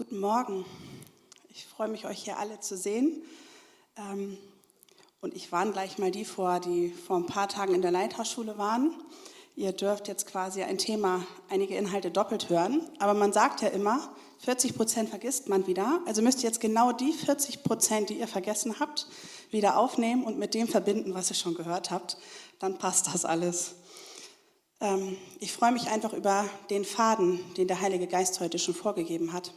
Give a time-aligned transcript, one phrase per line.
[0.00, 0.64] Guten Morgen.
[1.50, 3.22] Ich freue mich, euch hier alle zu sehen.
[3.98, 4.38] Ähm,
[5.20, 8.56] und ich warne gleich mal die vor, die vor ein paar Tagen in der Leithausschule
[8.56, 8.94] waren.
[9.56, 12.80] Ihr dürft jetzt quasi ein Thema, einige Inhalte doppelt hören.
[12.98, 14.08] Aber man sagt ja immer,
[14.38, 16.00] 40 Prozent vergisst man wieder.
[16.06, 19.06] Also müsst ihr jetzt genau die 40 Prozent, die ihr vergessen habt,
[19.50, 22.16] wieder aufnehmen und mit dem verbinden, was ihr schon gehört habt.
[22.58, 23.74] Dann passt das alles.
[24.80, 29.34] Ähm, ich freue mich einfach über den Faden, den der Heilige Geist heute schon vorgegeben
[29.34, 29.52] hat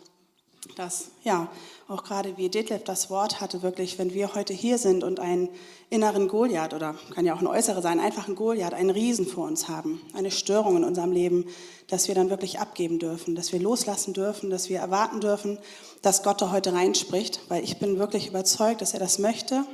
[0.76, 1.50] dass, ja,
[1.88, 5.50] auch gerade wie Detlef das Wort hatte, wirklich, wenn wir heute hier sind und einen
[5.90, 9.46] inneren Goliath oder kann ja auch ein äußerer sein, einfach ein Goliath, einen Riesen vor
[9.46, 11.46] uns haben, eine Störung in unserem Leben,
[11.88, 15.60] dass wir dann wirklich abgeben dürfen, dass wir loslassen dürfen, dass wir erwarten dürfen,
[16.02, 19.66] dass Gott da heute reinspricht, weil ich bin wirklich überzeugt, dass er das möchte.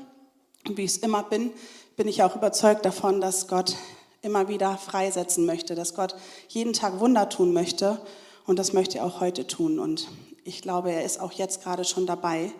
[0.68, 1.52] Und wie ich es immer bin,
[1.96, 3.76] bin ich auch überzeugt davon, dass Gott
[4.22, 6.16] immer wieder freisetzen möchte, dass Gott
[6.50, 8.02] jeden Tag Wunder tun möchte.
[8.46, 9.80] Und das möchte er auch heute tun.
[9.80, 10.10] Und
[10.44, 12.52] ich glaube, er ist auch jetzt gerade schon dabei,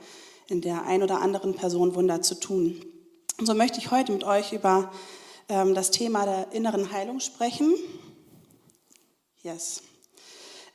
[0.48, 2.84] in der ein oder anderen Person Wunder zu tun.
[3.38, 4.92] Und so möchte ich heute mit euch über
[5.48, 7.74] ähm, das Thema der inneren Heilung sprechen.
[9.42, 9.84] Yes.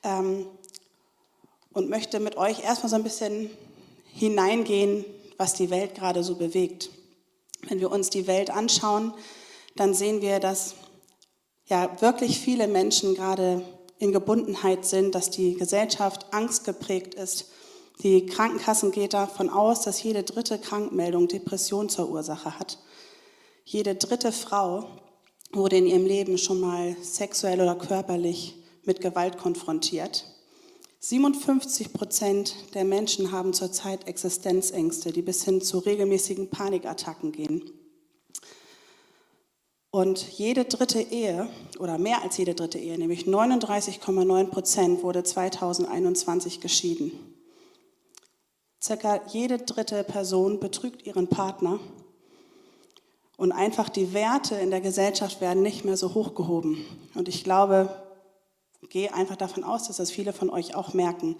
[0.02, 0.46] Ähm,
[1.72, 3.50] und möchte mit euch erstmal so ein bisschen
[4.06, 5.04] hineingehen,
[5.36, 6.90] was die Welt gerade so bewegt.
[7.68, 9.12] Wenn wir uns die Welt anschauen,
[9.76, 10.74] dann sehen wir, dass
[11.66, 13.62] ja wirklich viele Menschen gerade
[14.04, 17.46] in Gebundenheit sind, dass die Gesellschaft angstgeprägt ist.
[18.02, 22.78] Die Krankenkassen geht davon aus, dass jede dritte Krankmeldung Depression zur Ursache hat.
[23.64, 24.86] Jede dritte Frau
[25.52, 30.26] wurde in ihrem Leben schon mal sexuell oder körperlich mit Gewalt konfrontiert.
[31.00, 37.70] 57 Prozent der Menschen haben zurzeit Existenzängste, die bis hin zu regelmäßigen Panikattacken gehen.
[39.94, 46.60] Und jede dritte Ehe, oder mehr als jede dritte Ehe, nämlich 39,9 Prozent, wurde 2021
[46.60, 47.12] geschieden.
[48.82, 51.78] Circa jede dritte Person betrügt ihren Partner.
[53.36, 56.84] Und einfach die Werte in der Gesellschaft werden nicht mehr so hochgehoben.
[57.14, 57.88] Und ich glaube,
[58.88, 61.36] gehe einfach davon aus, dass das viele von euch auch merken,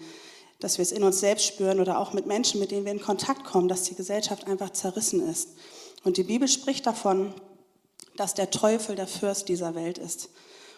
[0.61, 3.01] dass wir es in uns selbst spüren oder auch mit Menschen, mit denen wir in
[3.01, 5.49] Kontakt kommen, dass die Gesellschaft einfach zerrissen ist.
[6.05, 7.33] Und die Bibel spricht davon,
[8.17, 10.29] dass der Teufel der Fürst dieser Welt ist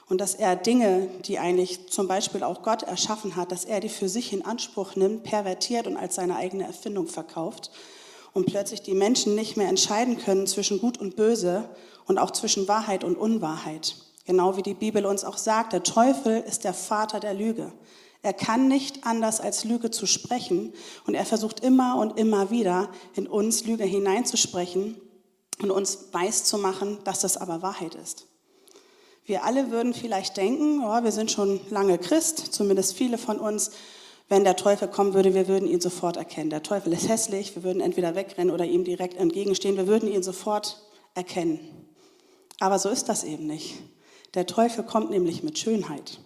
[0.09, 3.89] und dass er Dinge, die eigentlich zum Beispiel auch Gott erschaffen hat, dass er die
[3.89, 7.71] für sich in Anspruch nimmt, pervertiert und als seine eigene Erfindung verkauft
[8.33, 11.69] und plötzlich die Menschen nicht mehr entscheiden können zwischen Gut und Böse
[12.05, 13.95] und auch zwischen Wahrheit und Unwahrheit.
[14.25, 17.71] Genau wie die Bibel uns auch sagt, der Teufel ist der Vater der Lüge.
[18.21, 20.73] Er kann nicht anders als Lüge zu sprechen
[21.05, 24.95] und er versucht immer und immer wieder in uns Lüge hineinzusprechen
[25.61, 28.27] und uns weiß zu machen, dass das aber Wahrheit ist.
[29.25, 33.71] Wir alle würden vielleicht denken, oh, wir sind schon lange Christ, zumindest viele von uns,
[34.29, 36.49] wenn der Teufel kommen würde, wir würden ihn sofort erkennen.
[36.49, 40.23] Der Teufel ist hässlich, wir würden entweder wegrennen oder ihm direkt entgegenstehen, wir würden ihn
[40.23, 40.81] sofort
[41.13, 41.59] erkennen.
[42.59, 43.75] Aber so ist das eben nicht.
[44.33, 46.19] Der Teufel kommt nämlich mit Schönheit.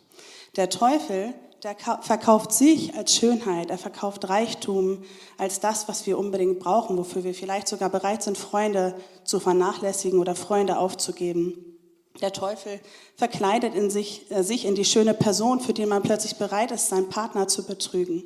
[0.56, 1.34] Der Teufel
[1.64, 5.04] der verkauft sich als Schönheit, er verkauft Reichtum
[5.38, 10.20] als das, was wir unbedingt brauchen, wofür wir vielleicht sogar bereit sind, Freunde zu vernachlässigen
[10.20, 11.72] oder Freunde aufzugeben.
[12.20, 12.80] Der Teufel
[13.16, 16.90] verkleidet in sich, äh, sich in die schöne Person, für die man plötzlich bereit ist,
[16.90, 18.24] seinen Partner zu betrügen.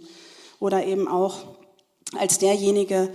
[0.60, 1.40] Oder eben auch
[2.18, 3.12] als derjenige,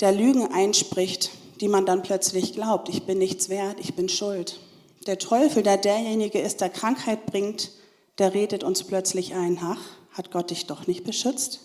[0.00, 1.30] der Lügen einspricht,
[1.60, 2.88] die man dann plötzlich glaubt.
[2.88, 4.58] Ich bin nichts wert, ich bin schuld.
[5.06, 7.70] Der Teufel, der derjenige ist, der Krankheit bringt,
[8.18, 9.80] der redet uns plötzlich ein, ach,
[10.12, 11.60] hat Gott dich doch nicht beschützt?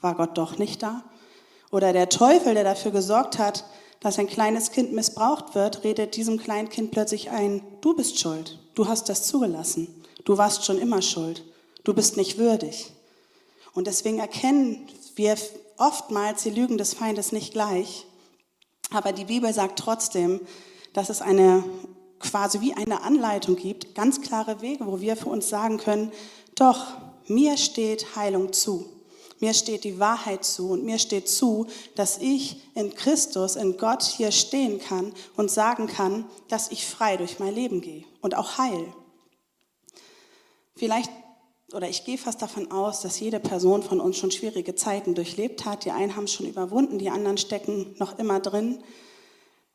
[0.00, 1.04] War Gott doch nicht da?
[1.72, 3.64] Oder der Teufel, der dafür gesorgt hat,
[4.00, 8.58] dass ein kleines Kind missbraucht wird, redet diesem kleinen Kind plötzlich ein, du bist schuld,
[8.74, 11.42] du hast das zugelassen, du warst schon immer schuld,
[11.82, 12.92] du bist nicht würdig.
[13.72, 14.86] Und deswegen erkennen
[15.16, 15.36] wir
[15.76, 18.06] oftmals die Lügen des Feindes nicht gleich.
[18.90, 20.40] Aber die Bibel sagt trotzdem,
[20.92, 21.64] dass es eine
[22.20, 26.12] quasi wie eine Anleitung gibt, ganz klare Wege, wo wir für uns sagen können,
[26.54, 26.86] doch,
[27.28, 28.88] mir steht Heilung zu.
[29.38, 34.02] Mir steht die Wahrheit zu und mir steht zu, dass ich in Christus, in Gott
[34.02, 38.56] hier stehen kann und sagen kann, dass ich frei durch mein Leben gehe und auch
[38.56, 38.94] heil.
[40.74, 41.10] Vielleicht,
[41.74, 45.66] oder ich gehe fast davon aus, dass jede Person von uns schon schwierige Zeiten durchlebt
[45.66, 45.84] hat.
[45.84, 48.82] Die einen haben es schon überwunden, die anderen stecken noch immer drin.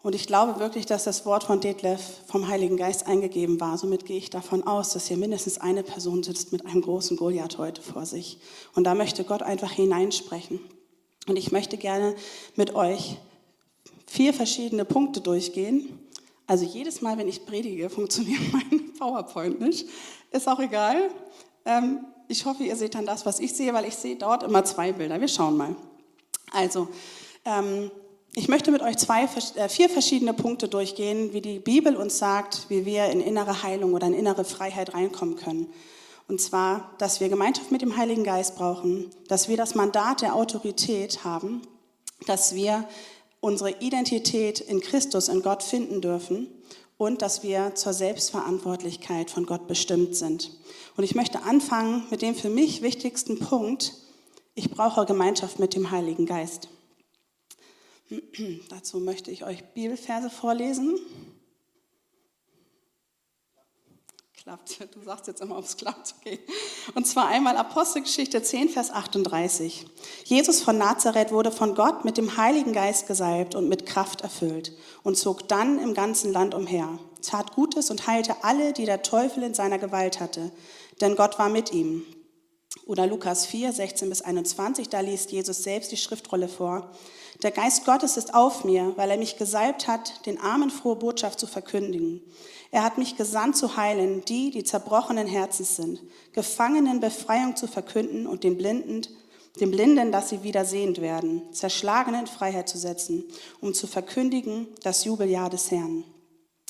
[0.04, 3.78] Und ich glaube wirklich, dass das Wort von Detlef vom Heiligen Geist eingegeben war.
[3.78, 7.60] Somit gehe ich davon aus, dass hier mindestens eine Person sitzt mit einem großen Goliath
[7.60, 8.40] heute vor sich.
[8.74, 10.60] Und da möchte Gott einfach hineinsprechen.
[11.28, 12.16] Und ich möchte gerne
[12.56, 13.18] mit euch
[14.08, 16.00] vier verschiedene Punkte durchgehen.
[16.48, 19.88] Also jedes Mal, wenn ich predige, funktioniert mein PowerPoint nicht.
[20.32, 21.10] Ist auch egal.
[21.66, 24.64] Ähm, Ich hoffe, ihr seht dann das, was ich sehe, weil ich sehe dort immer
[24.64, 25.20] zwei Bilder.
[25.20, 25.76] Wir schauen mal.
[26.52, 26.88] Also,
[27.46, 27.92] ähm,
[28.34, 32.70] ich möchte mit euch zwei, äh, vier verschiedene Punkte durchgehen, wie die Bibel uns sagt,
[32.70, 35.68] wie wir in innere Heilung oder in innere Freiheit reinkommen können.
[36.30, 40.36] Und zwar, dass wir Gemeinschaft mit dem Heiligen Geist brauchen, dass wir das Mandat der
[40.36, 41.62] Autorität haben,
[42.26, 42.88] dass wir
[43.42, 46.48] unsere Identität in Christus, in Gott finden dürfen
[46.98, 50.52] und dass wir zur Selbstverantwortlichkeit von Gott bestimmt sind.
[50.96, 53.94] Und ich möchte anfangen mit dem für mich wichtigsten Punkt,
[54.56, 56.70] ich brauche Gemeinschaft mit dem Heiligen Geist.
[58.70, 61.00] Dazu möchte ich euch Bibelverse vorlesen.
[64.36, 64.88] Klappt.
[64.96, 66.16] Du sagst jetzt immer, ob es klappt.
[66.20, 66.40] Okay.
[66.96, 69.86] Und zwar einmal Apostelgeschichte 10, Vers 38.
[70.26, 74.76] Jesus von Nazareth wurde von Gott mit dem Heiligen Geist gesalbt und mit Kraft erfüllt
[75.04, 79.44] und zog dann im ganzen Land umher, tat Gutes und heilte alle, die der Teufel
[79.44, 80.52] in seiner Gewalt hatte,
[81.02, 82.04] denn Gott war mit ihm.
[82.88, 86.90] Oder Lukas 4, 16 bis 21, da liest Jesus selbst die Schriftrolle vor.
[87.42, 91.40] Der Geist Gottes ist auf mir, weil er mich gesalbt hat, den Armen frohe Botschaft
[91.40, 92.22] zu verkündigen.
[92.70, 96.02] Er hat mich gesandt zu heilen, die, die zerbrochenen Herzens sind,
[96.34, 99.08] Gefangenen Befreiung zu verkünden und den Blinden,
[99.60, 103.26] den Blinden, dass sie wieder sehend werden, Zerschlagenen Freiheit zu setzen,
[103.60, 106.04] um zu verkündigen das Jubeljahr des Herrn.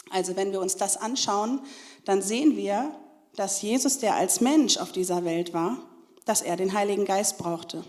[0.10, 1.62] Also wenn wir uns das anschauen,
[2.06, 2.96] dann sehen wir,
[3.36, 5.78] dass Jesus, der als Mensch auf dieser Welt war,
[6.26, 7.84] dass er den Heiligen Geist brauchte,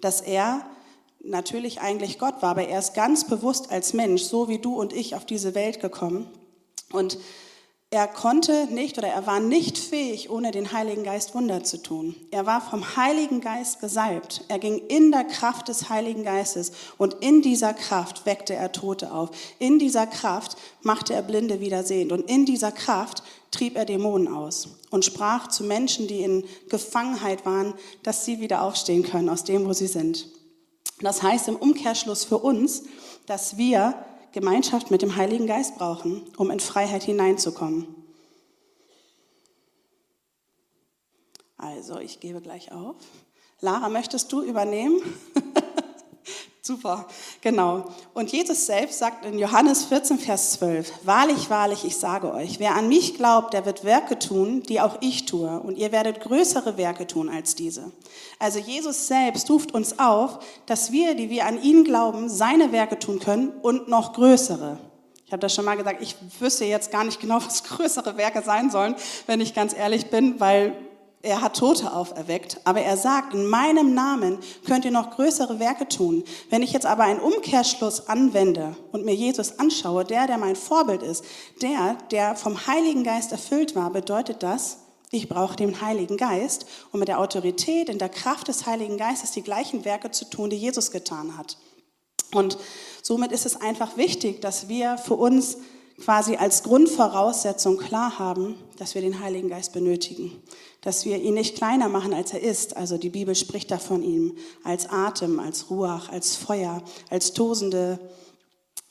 [0.00, 0.64] dass er
[1.24, 4.92] natürlich eigentlich Gott war, aber er ist ganz bewusst als Mensch, so wie du und
[4.92, 6.28] ich, auf diese Welt gekommen.
[6.92, 7.18] Und
[7.92, 12.14] er konnte nicht oder er war nicht fähig, ohne den Heiligen Geist Wunder zu tun.
[12.30, 14.44] Er war vom Heiligen Geist gesalbt.
[14.46, 19.12] Er ging in der Kraft des Heiligen Geistes und in dieser Kraft weckte er Tote
[19.12, 19.30] auf.
[19.58, 24.28] In dieser Kraft machte er Blinde wieder sehend und in dieser Kraft trieb er Dämonen
[24.28, 27.74] aus und sprach zu Menschen, die in Gefangenheit waren,
[28.04, 30.28] dass sie wieder aufstehen können aus dem, wo sie sind.
[31.00, 32.84] Das heißt im Umkehrschluss für uns,
[33.26, 33.94] dass wir
[34.32, 37.86] Gemeinschaft mit dem Heiligen Geist brauchen, um in Freiheit hineinzukommen.
[41.56, 42.96] Also, ich gebe gleich auf.
[43.60, 45.02] Lara, möchtest du übernehmen?
[46.70, 47.04] Super,
[47.40, 47.86] genau.
[48.14, 52.76] Und Jesus selbst sagt in Johannes 14, Vers 12, Wahrlich, wahrlich, ich sage euch, wer
[52.76, 56.76] an mich glaubt, der wird Werke tun, die auch ich tue, und ihr werdet größere
[56.76, 57.90] Werke tun als diese.
[58.38, 63.00] Also Jesus selbst ruft uns auf, dass wir, die wir an ihn glauben, seine Werke
[63.00, 64.78] tun können und noch größere.
[65.26, 68.42] Ich habe das schon mal gesagt, ich wüsste jetzt gar nicht genau, was größere Werke
[68.42, 68.94] sein sollen,
[69.26, 70.76] wenn ich ganz ehrlich bin, weil
[71.22, 75.86] er hat Tote auferweckt, aber er sagt, in meinem Namen könnt ihr noch größere Werke
[75.86, 76.24] tun.
[76.48, 81.02] Wenn ich jetzt aber einen Umkehrschluss anwende und mir Jesus anschaue, der, der mein Vorbild
[81.02, 81.24] ist,
[81.60, 84.78] der, der vom Heiligen Geist erfüllt war, bedeutet das,
[85.10, 89.32] ich brauche den Heiligen Geist, um mit der Autorität, in der Kraft des Heiligen Geistes
[89.32, 91.58] die gleichen Werke zu tun, die Jesus getan hat.
[92.32, 92.56] Und
[93.02, 95.58] somit ist es einfach wichtig, dass wir für uns
[96.00, 100.42] quasi als Grundvoraussetzung klar haben, dass wir den Heiligen Geist benötigen,
[100.80, 102.76] dass wir ihn nicht kleiner machen, als er ist.
[102.76, 107.98] Also die Bibel spricht da von ihm als Atem, als Ruach, als Feuer, als tosende,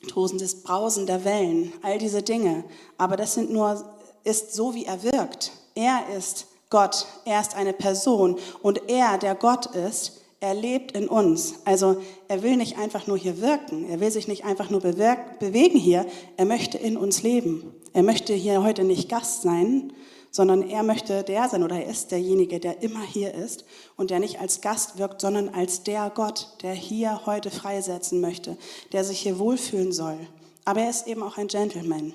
[0.08, 2.64] tosendes Brausen der Wellen, all diese Dinge.
[2.96, 3.84] Aber das sind nur,
[4.24, 5.52] ist so, wie er wirkt.
[5.74, 11.08] Er ist Gott, er ist eine Person und er, der Gott ist, er lebt in
[11.08, 11.54] uns.
[11.64, 15.78] Also er will nicht einfach nur hier wirken, er will sich nicht einfach nur bewegen
[15.78, 16.06] hier,
[16.36, 17.74] er möchte in uns leben.
[17.92, 19.92] Er möchte hier heute nicht Gast sein,
[20.30, 23.64] sondern er möchte der sein oder er ist derjenige, der immer hier ist
[23.96, 28.56] und der nicht als Gast wirkt, sondern als der Gott, der hier heute freisetzen möchte,
[28.92, 30.18] der sich hier wohlfühlen soll.
[30.64, 32.14] Aber er ist eben auch ein Gentleman.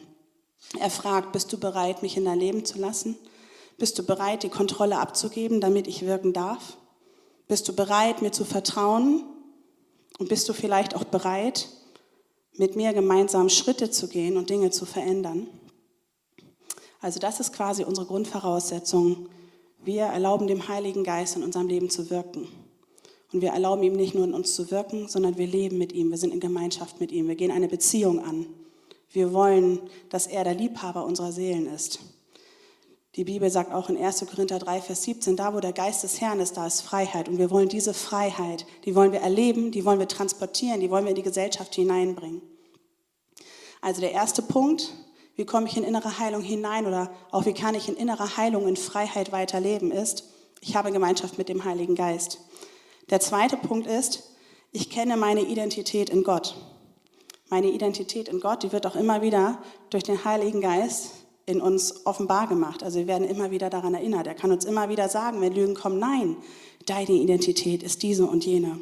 [0.80, 3.18] Er fragt, bist du bereit, mich in dein Leben zu lassen?
[3.78, 6.78] Bist du bereit, die Kontrolle abzugeben, damit ich wirken darf?
[7.48, 9.24] Bist du bereit, mir zu vertrauen?
[10.18, 11.70] Und bist du vielleicht auch bereit,
[12.54, 15.48] mit mir gemeinsam Schritte zu gehen und Dinge zu verändern?
[17.02, 19.30] Also das ist quasi unsere Grundvoraussetzung.
[19.84, 22.48] Wir erlauben dem Heiligen Geist in unserem Leben zu wirken.
[23.32, 26.10] Und wir erlauben ihm nicht nur in uns zu wirken, sondern wir leben mit ihm,
[26.10, 28.48] wir sind in Gemeinschaft mit ihm, wir gehen eine Beziehung an.
[29.12, 32.00] Wir wollen, dass er der Liebhaber unserer Seelen ist.
[33.16, 34.26] Die Bibel sagt auch in 1.
[34.30, 37.30] Korinther 3, Vers 17, da wo der Geist des Herrn ist, da ist Freiheit.
[37.30, 41.06] Und wir wollen diese Freiheit, die wollen wir erleben, die wollen wir transportieren, die wollen
[41.06, 42.42] wir in die Gesellschaft hineinbringen.
[43.80, 44.94] Also der erste Punkt,
[45.38, 48.68] wie komme ich in innere Heilung hinein oder auch wie kann ich in innerer Heilung,
[48.68, 50.26] in Freiheit weiterleben, ist,
[50.60, 52.40] ich habe Gemeinschaft mit dem Heiligen Geist.
[53.10, 54.24] Der zweite Punkt ist,
[54.74, 56.56] ich kenne meine Identität in Gott.
[57.48, 62.06] Meine Identität in Gott, die wird auch immer wieder durch den Heiligen Geist in uns
[62.06, 62.84] offenbar gemacht.
[62.84, 64.28] Also wir werden immer wieder daran erinnert.
[64.28, 66.38] Er kann uns immer wieder sagen, wenn Lügen kommen, nein,
[66.86, 68.80] deine Identität ist diese und jene.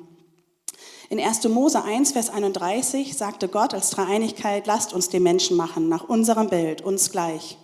[1.09, 1.43] In 1.
[1.49, 6.49] Mose 1, Vers 31 sagte Gott als Dreieinigkeit, lasst uns den Menschen machen, nach unserem
[6.49, 7.57] Bild, uns gleich.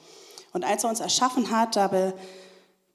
[0.53, 2.13] Und als er uns erschaffen hat, da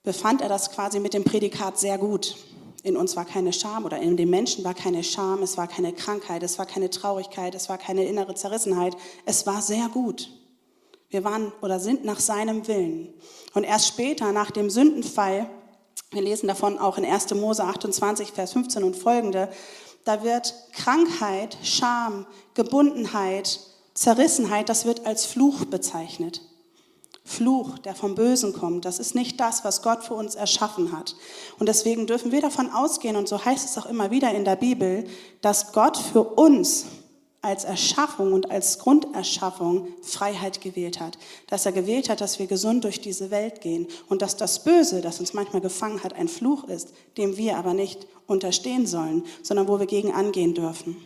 [0.02, 2.36] befand er das quasi mit dem Prädikat sehr gut.
[2.82, 5.94] In uns war keine Scham oder in dem Menschen war keine Scham, es war keine
[5.94, 8.94] Krankheit, es war keine Traurigkeit, es war keine innere Zerrissenheit.
[9.24, 10.30] Es war sehr gut.
[11.10, 13.14] Wir waren oder sind nach seinem Willen.
[13.54, 15.48] Und erst später, nach dem Sündenfall,
[16.10, 17.34] wir lesen davon auch in 1.
[17.34, 19.48] Mose 28, Vers 15 und folgende,
[20.04, 23.60] da wird Krankheit, Scham, Gebundenheit,
[23.94, 26.42] Zerrissenheit, das wird als Fluch bezeichnet.
[27.24, 28.84] Fluch, der vom Bösen kommt.
[28.84, 31.16] Das ist nicht das, was Gott für uns erschaffen hat.
[31.58, 34.56] Und deswegen dürfen wir davon ausgehen, und so heißt es auch immer wieder in der
[34.56, 35.06] Bibel,
[35.40, 36.84] dass Gott für uns
[37.44, 41.18] als Erschaffung und als Grunderschaffung Freiheit gewählt hat.
[41.46, 45.00] Dass er gewählt hat, dass wir gesund durch diese Welt gehen und dass das Böse,
[45.02, 49.68] das uns manchmal gefangen hat, ein Fluch ist, dem wir aber nicht unterstehen sollen, sondern
[49.68, 50.96] wo wir gegen angehen dürfen.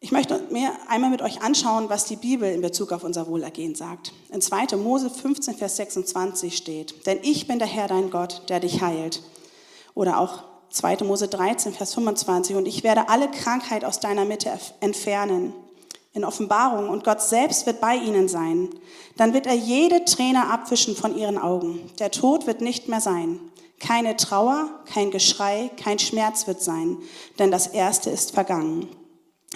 [0.00, 3.76] Ich möchte mir einmal mit euch anschauen, was die Bibel in Bezug auf unser Wohlergehen
[3.76, 4.12] sagt.
[4.32, 4.76] In 2.
[4.76, 9.22] Mose 15, Vers 26 steht, denn ich bin der Herr dein Gott, der dich heilt.
[9.94, 10.98] Oder auch 2.
[11.04, 14.50] Mose 13, Vers 25, und ich werde alle Krankheit aus deiner Mitte
[14.80, 15.52] entfernen.
[16.14, 18.70] In Offenbarung, und Gott selbst wird bei ihnen sein.
[19.16, 21.90] Dann wird er jede Träne abwischen von ihren Augen.
[21.98, 23.38] Der Tod wird nicht mehr sein.
[23.80, 26.98] Keine Trauer, kein Geschrei, kein Schmerz wird sein,
[27.38, 28.88] denn das Erste ist vergangen.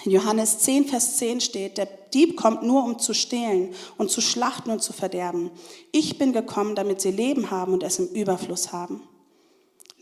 [0.03, 4.21] In Johannes 10, Vers 10 steht, der Dieb kommt nur, um zu stehlen und zu
[4.21, 5.49] schlachten und zu verderben.
[5.91, 9.01] Ich bin gekommen, damit sie Leben haben und es im Überfluss haben.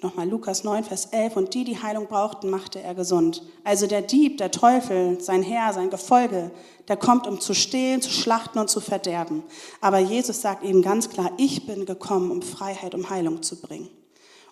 [0.02, 1.38] Nochmal Lukas 9, Vers 11.
[1.38, 3.44] Und die, die Heilung brauchten, machte er gesund.
[3.64, 6.52] Also der Dieb, der Teufel, sein Herr, sein Gefolge,
[6.88, 9.44] der kommt, um zu stehlen, zu schlachten und zu verderben.
[9.82, 13.90] Aber Jesus sagt eben ganz klar, ich bin gekommen, um Freiheit, um Heilung zu bringen.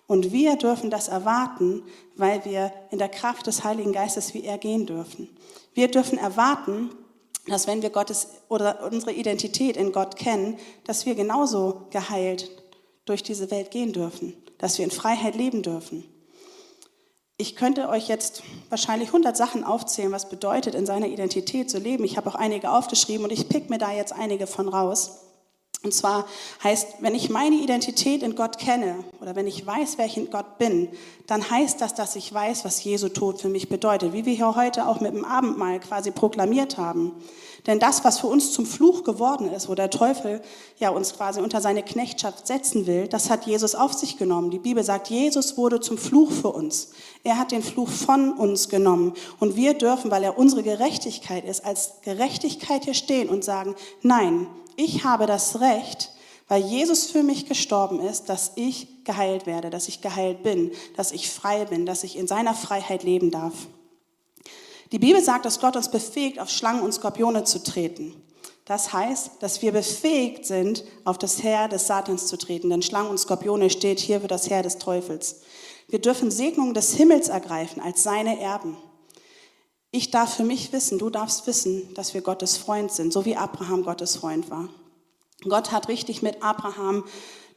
[0.06, 1.82] Und wir dürfen das erwarten,
[2.16, 5.28] weil wir in der Kraft des Heiligen Geistes wie er gehen dürfen.
[5.72, 6.90] Wir dürfen erwarten,
[7.46, 12.50] dass wenn wir Gottes oder unsere Identität in Gott kennen, dass wir genauso geheilt
[13.04, 16.04] durch diese Welt gehen dürfen, dass wir in Freiheit leben dürfen.
[17.36, 22.02] Ich könnte euch jetzt wahrscheinlich 100 Sachen aufzählen, was bedeutet, in seiner Identität zu leben.
[22.02, 25.23] Ich habe auch einige aufgeschrieben und ich pick mir da jetzt einige von raus.
[25.84, 26.26] Und zwar
[26.62, 30.30] heißt, wenn ich meine Identität in Gott kenne oder wenn ich weiß, wer ich in
[30.30, 30.88] Gott bin,
[31.26, 34.56] dann heißt das, dass ich weiß, was Jesu Tod für mich bedeutet, wie wir hier
[34.56, 37.12] heute auch mit dem Abendmahl quasi proklamiert haben.
[37.66, 40.42] Denn das, was für uns zum Fluch geworden ist, wo der Teufel
[40.78, 44.50] ja uns quasi unter seine Knechtschaft setzen will, das hat Jesus auf sich genommen.
[44.50, 46.90] Die Bibel sagt, Jesus wurde zum Fluch für uns.
[47.24, 49.14] Er hat den Fluch von uns genommen.
[49.40, 54.46] Und wir dürfen, weil er unsere Gerechtigkeit ist, als Gerechtigkeit hier stehen und sagen, nein,
[54.76, 56.10] ich habe das Recht,
[56.48, 61.12] weil Jesus für mich gestorben ist, dass ich geheilt werde, dass ich geheilt bin, dass
[61.12, 63.54] ich frei bin, dass ich in seiner Freiheit leben darf.
[64.92, 68.14] Die Bibel sagt, dass Gott uns befähigt, auf Schlangen und Skorpione zu treten.
[68.64, 72.70] Das heißt, dass wir befähigt sind, auf das Heer des Satans zu treten.
[72.70, 75.42] Denn Schlangen und Skorpione steht hier für das Heer des Teufels.
[75.88, 78.76] Wir dürfen Segnungen des Himmels ergreifen als seine Erben.
[79.96, 83.36] Ich darf für mich wissen, du darfst wissen, dass wir Gottes Freund sind, so wie
[83.36, 84.68] Abraham Gottes Freund war.
[85.44, 87.04] Gott hat richtig mit Abraham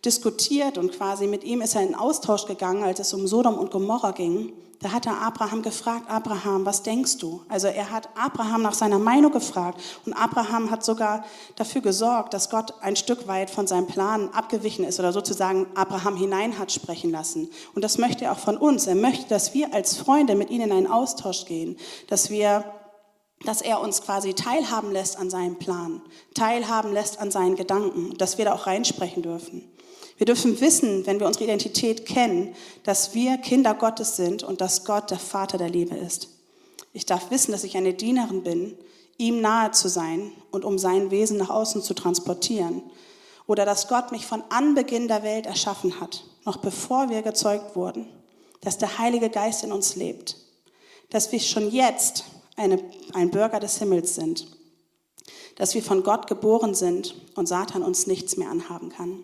[0.07, 3.71] diskutiert und quasi mit ihm ist er in Austausch gegangen, als es um Sodom und
[3.71, 4.53] Gomorra ging.
[4.79, 7.41] Da hat er Abraham gefragt, Abraham, was denkst du?
[7.49, 12.49] Also er hat Abraham nach seiner Meinung gefragt und Abraham hat sogar dafür gesorgt, dass
[12.49, 17.11] Gott ein Stück weit von seinem Plan abgewichen ist oder sozusagen Abraham hinein hat sprechen
[17.11, 17.49] lassen.
[17.75, 18.87] Und das möchte er auch von uns.
[18.87, 21.75] Er möchte, dass wir als Freunde mit ihnen in einen Austausch gehen,
[22.07, 22.63] dass wir
[23.45, 26.01] dass er uns quasi teilhaben lässt an seinem Plan,
[26.33, 29.71] teilhaben lässt an seinen Gedanken, dass wir da auch reinsprechen dürfen.
[30.17, 34.83] Wir dürfen wissen, wenn wir unsere Identität kennen, dass wir Kinder Gottes sind und dass
[34.83, 36.29] Gott der Vater der Liebe ist.
[36.91, 38.75] Ich darf wissen, dass ich eine Dienerin bin,
[39.17, 42.81] ihm nahe zu sein und um sein Wesen nach außen zu transportieren.
[43.45, 48.07] Oder dass Gott mich von Anbeginn der Welt erschaffen hat, noch bevor wir gezeugt wurden.
[48.61, 50.35] Dass der Heilige Geist in uns lebt.
[51.11, 52.23] Dass wir schon jetzt
[52.55, 52.83] eine,
[53.13, 54.47] ein Bürger des Himmels sind.
[55.55, 59.23] Dass wir von Gott geboren sind und Satan uns nichts mehr anhaben kann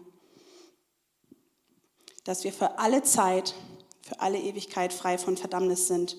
[2.23, 3.55] dass wir für alle Zeit,
[4.01, 6.17] für alle Ewigkeit frei von Verdammnis sind,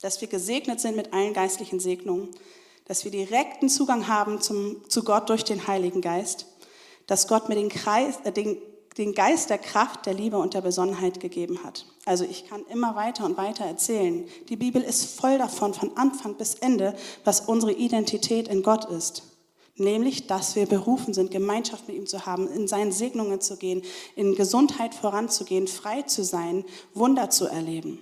[0.00, 2.28] dass wir gesegnet sind mit allen geistlichen Segnungen,
[2.86, 6.46] dass wir direkten Zugang haben zum, zu Gott durch den Heiligen Geist,
[7.06, 8.58] dass Gott mir den, Kreis, äh, den,
[8.98, 11.86] den Geist der Kraft, der Liebe und der Besonnenheit gegeben hat.
[12.04, 14.26] Also ich kann immer weiter und weiter erzählen.
[14.48, 19.22] Die Bibel ist voll davon, von Anfang bis Ende, was unsere Identität in Gott ist.
[19.76, 23.82] Nämlich, dass wir berufen sind, Gemeinschaft mit ihm zu haben, in seinen Segnungen zu gehen,
[24.16, 27.98] in Gesundheit voranzugehen, frei zu sein, Wunder zu erleben.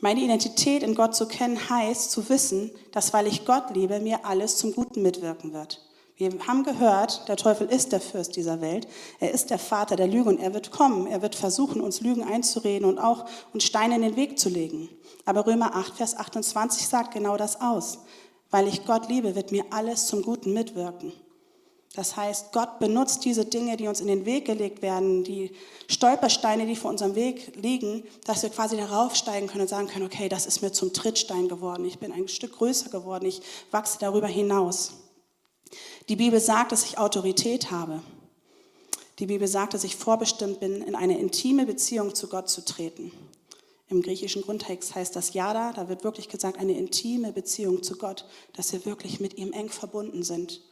[0.00, 4.24] Meine Identität in Gott zu kennen heißt zu wissen, dass weil ich Gott liebe, mir
[4.24, 5.80] alles zum Guten mitwirken wird.
[6.16, 8.86] Wir haben gehört, der Teufel ist der Fürst dieser Welt.
[9.20, 11.06] Er ist der Vater der Lüge und er wird kommen.
[11.06, 14.88] Er wird versuchen, uns Lügen einzureden und auch uns Steine in den Weg zu legen.
[15.24, 17.98] Aber Römer 8, Vers 28 sagt genau das aus.
[18.52, 21.12] Weil ich Gott liebe, wird mir alles zum Guten mitwirken.
[21.94, 25.52] Das heißt, Gott benutzt diese Dinge, die uns in den Weg gelegt werden, die
[25.88, 30.06] Stolpersteine, die vor unserem Weg liegen, dass wir quasi darauf steigen können und sagen können,
[30.06, 33.98] okay, das ist mir zum Trittstein geworden, ich bin ein Stück größer geworden, ich wachse
[34.00, 34.92] darüber hinaus.
[36.08, 38.02] Die Bibel sagt, dass ich Autorität habe.
[39.18, 43.12] Die Bibel sagt, dass ich vorbestimmt bin, in eine intime Beziehung zu Gott zu treten.
[43.92, 48.24] Im griechischen Grundtext heißt das Yada, da wird wirklich gesagt, eine intime Beziehung zu Gott,
[48.54, 50.62] dass wir wirklich mit ihm eng verbunden sind.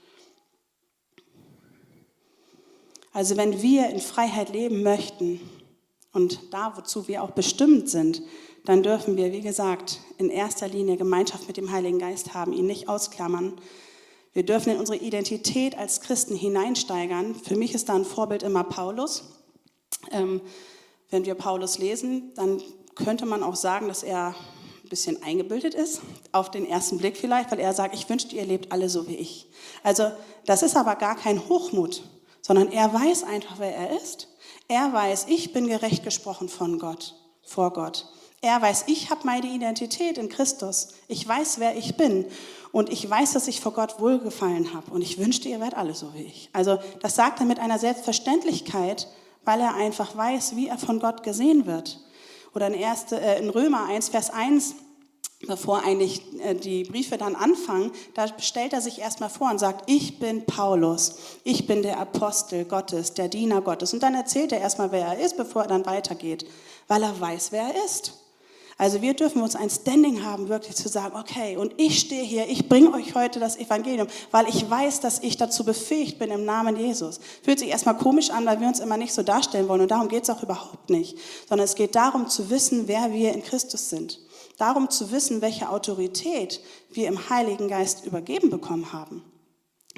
[3.12, 5.38] Also wenn wir in Freiheit leben möchten
[6.14, 8.22] und da, wozu wir auch bestimmt sind,
[8.64, 12.66] dann dürfen wir, wie gesagt, in erster Linie Gemeinschaft mit dem Heiligen Geist haben, ihn
[12.66, 13.60] nicht ausklammern.
[14.32, 17.34] Wir dürfen in unsere Identität als Christen hineinsteigern.
[17.34, 19.24] Für mich ist da ein Vorbild immer Paulus.
[20.10, 20.40] Ähm,
[21.10, 22.62] wenn wir Paulus lesen, dann
[23.04, 24.34] könnte man auch sagen, dass er
[24.84, 26.00] ein bisschen eingebildet ist,
[26.32, 29.16] auf den ersten Blick vielleicht, weil er sagt, ich wünschte, ihr lebt alle so wie
[29.16, 29.48] ich.
[29.82, 30.10] Also
[30.46, 32.02] das ist aber gar kein Hochmut,
[32.42, 34.28] sondern er weiß einfach, wer er ist.
[34.68, 38.06] Er weiß, ich bin gerecht gesprochen von Gott, vor Gott.
[38.42, 40.88] Er weiß, ich habe meine Identität in Christus.
[41.08, 42.24] Ich weiß, wer ich bin.
[42.72, 44.90] Und ich weiß, dass ich vor Gott wohlgefallen habe.
[44.92, 46.48] Und ich wünschte, ihr werdet alle so wie ich.
[46.54, 49.08] Also das sagt er mit einer Selbstverständlichkeit,
[49.44, 52.00] weil er einfach weiß, wie er von Gott gesehen wird.
[52.54, 54.74] Oder in, erste, äh, in Römer 1, Vers 1
[55.46, 59.90] bevor eigentlich äh, die Briefe dann anfangen, da stellt er sich erstmal vor und sagt,
[59.90, 63.94] ich bin Paulus, ich bin der Apostel Gottes, der Diener Gottes.
[63.94, 66.46] Und dann erzählt er erstmal, wer er ist, bevor er dann weitergeht,
[66.88, 68.14] weil er weiß, wer er ist.
[68.80, 72.48] Also wir dürfen uns ein Standing haben, wirklich zu sagen, okay, und ich stehe hier,
[72.48, 76.46] ich bringe euch heute das Evangelium, weil ich weiß, dass ich dazu befähigt bin im
[76.46, 77.20] Namen Jesus.
[77.42, 80.08] Fühlt sich erstmal komisch an, weil wir uns immer nicht so darstellen wollen und darum
[80.08, 83.90] geht es auch überhaupt nicht, sondern es geht darum zu wissen, wer wir in Christus
[83.90, 84.18] sind
[84.56, 86.60] darum zu wissen, welche Autorität
[86.92, 89.22] wir im Heiligen Geist übergeben bekommen haben.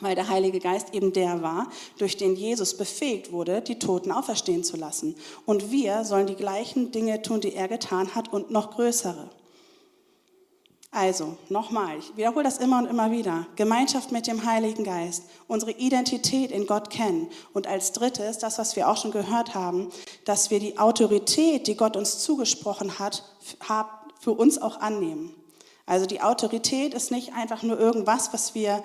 [0.03, 4.65] Weil der Heilige Geist eben der war, durch den Jesus befähigt wurde, die Toten auferstehen
[4.65, 5.15] zu lassen.
[5.47, 9.31] Und wir sollen die gleichen Dinge tun, die er getan hat und noch größere.
[10.95, 13.47] Also, nochmal, ich wiederhole das immer und immer wieder.
[13.57, 17.31] Gemeinschaft mit dem Heiligen Geist, unsere Identität in Gott kennen.
[17.55, 19.88] Und als drittes, das, was wir auch schon gehört haben,
[20.27, 23.25] dass wir die Autorität, die Gott uns zugesprochen hat,
[24.21, 25.35] für uns auch annehmen.
[25.87, 28.83] Also die Autorität ist nicht einfach nur irgendwas, was wir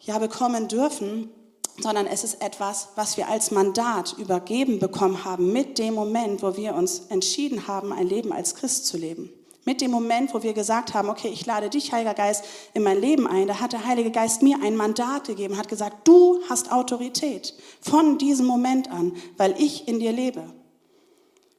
[0.00, 1.30] ja bekommen dürfen,
[1.78, 6.56] sondern es ist etwas, was wir als Mandat übergeben bekommen haben mit dem Moment, wo
[6.56, 9.30] wir uns entschieden haben, ein Leben als Christ zu leben.
[9.64, 13.00] Mit dem Moment, wo wir gesagt haben, okay, ich lade dich, Heiliger Geist, in mein
[13.00, 16.70] Leben ein, da hat der Heilige Geist mir ein Mandat gegeben, hat gesagt, du hast
[16.70, 20.44] Autorität von diesem Moment an, weil ich in dir lebe.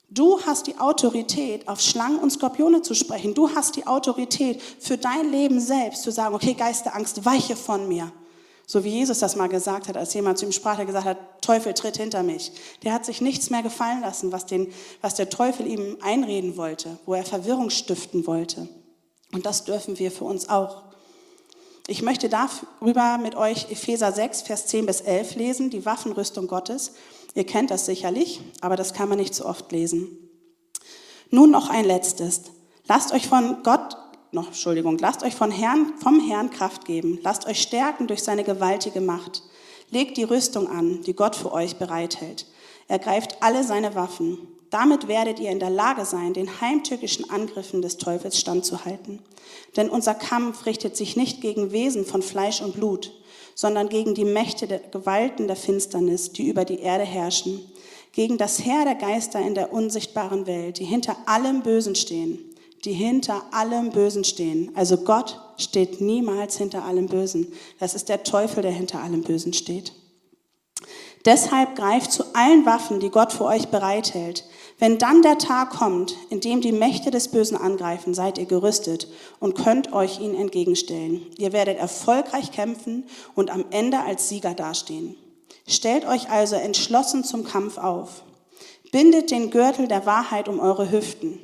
[0.10, 3.34] Du hast die Autorität, auf Schlangen und Skorpione zu sprechen.
[3.34, 7.58] Du hast die Autorität für dein Leben selbst zu sagen, okay, Geist der Angst, weiche
[7.58, 8.10] von mir.
[8.70, 11.42] So wie Jesus das mal gesagt hat, als jemand zu ihm sprach, der gesagt hat,
[11.42, 12.52] Teufel, tritt hinter mich.
[12.84, 16.98] Der hat sich nichts mehr gefallen lassen, was, den, was der Teufel ihm einreden wollte,
[17.06, 18.68] wo er Verwirrung stiften wollte.
[19.32, 20.84] Und das dürfen wir für uns auch.
[21.88, 26.92] Ich möchte darüber mit euch Epheser 6, Vers 10 bis 11 lesen, die Waffenrüstung Gottes.
[27.36, 30.10] Ihr kennt das sicherlich, aber das kann man nicht so oft lesen.
[31.30, 32.42] Nun noch ein letztes.
[32.90, 33.96] Lasst euch von Gott,
[34.38, 37.20] noch, Entschuldigung, lasst euch von Herrn, vom Herrn Kraft geben.
[37.24, 39.44] Lasst euch stärken durch seine gewaltige Macht.
[39.90, 42.46] Legt die Rüstung an, die Gott für euch bereithält.
[42.88, 44.48] Ergreift alle seine Waffen.
[44.70, 49.20] Damit werdet ihr in der Lage sein, den heimtückischen Angriffen des Teufels standzuhalten.
[49.76, 53.14] Denn unser Kampf richtet sich nicht gegen Wesen von Fleisch und Blut,
[53.56, 57.62] sondern gegen die Mächte der Gewalten der Finsternis, die über die Erde herrschen,
[58.12, 62.47] gegen das Heer der Geister in der unsichtbaren Welt, die hinter allem Bösen stehen,
[62.86, 64.72] die hinter allem Bösen stehen.
[64.76, 67.52] Also Gott steht niemals hinter allem Bösen.
[67.80, 69.94] Das ist der Teufel, der hinter allem Bösen steht.
[71.26, 74.46] Deshalb greift zu allen Waffen, die Gott für euch bereithält.
[74.80, 79.08] Wenn dann der Tag kommt, in dem die Mächte des Bösen angreifen, seid ihr gerüstet
[79.40, 81.26] und könnt euch ihnen entgegenstellen.
[81.38, 85.16] Ihr werdet erfolgreich kämpfen und am Ende als Sieger dastehen.
[85.68, 88.24] Stellt euch also entschlossen zum Kampf auf.
[88.92, 91.40] Bindet den Gürtel der Wahrheit um eure Hüften.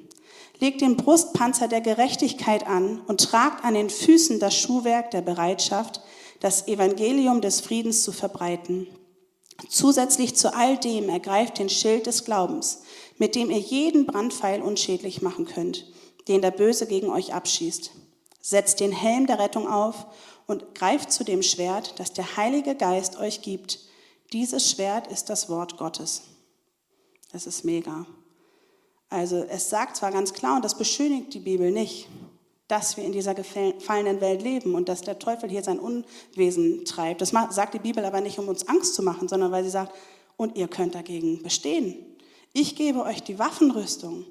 [0.59, 6.01] Legt den Brustpanzer der Gerechtigkeit an und tragt an den Füßen das Schuhwerk der Bereitschaft,
[6.39, 8.87] das Evangelium des Friedens zu verbreiten.
[9.69, 12.81] Zusätzlich zu all dem ergreift den Schild des Glaubens,
[13.17, 15.85] mit dem ihr jeden Brandpfeil unschädlich machen könnt,
[16.27, 17.91] den der Böse gegen euch abschießt.
[18.41, 20.05] Setzt den Helm der Rettung auf
[20.47, 23.79] und greift zu dem Schwert, das der Heilige Geist euch gibt.
[24.33, 26.23] Dieses Schwert ist das Wort Gottes.
[27.31, 28.05] Das ist mega.
[29.13, 32.07] Also es sagt zwar ganz klar, und das beschönigt die Bibel nicht,
[32.67, 37.21] dass wir in dieser gefallenen Welt leben und dass der Teufel hier sein Unwesen treibt.
[37.21, 39.93] Das sagt die Bibel aber nicht, um uns Angst zu machen, sondern weil sie sagt,
[40.35, 41.95] und ihr könnt dagegen bestehen.
[42.53, 44.25] Ich gebe euch die Waffenrüstung.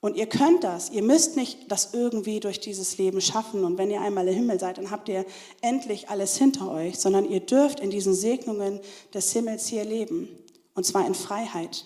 [0.00, 0.90] Und ihr könnt das.
[0.90, 3.62] Ihr müsst nicht das irgendwie durch dieses Leben schaffen.
[3.62, 5.24] Und wenn ihr einmal im Himmel seid, dann habt ihr
[5.60, 8.80] endlich alles hinter euch, sondern ihr dürft in diesen Segnungen
[9.14, 10.28] des Himmels hier leben.
[10.74, 11.84] Und zwar in Freiheit.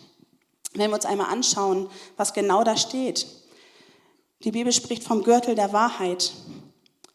[0.75, 3.27] Wenn wir uns einmal anschauen, was genau da steht.
[4.43, 6.33] Die Bibel spricht vom Gürtel der Wahrheit.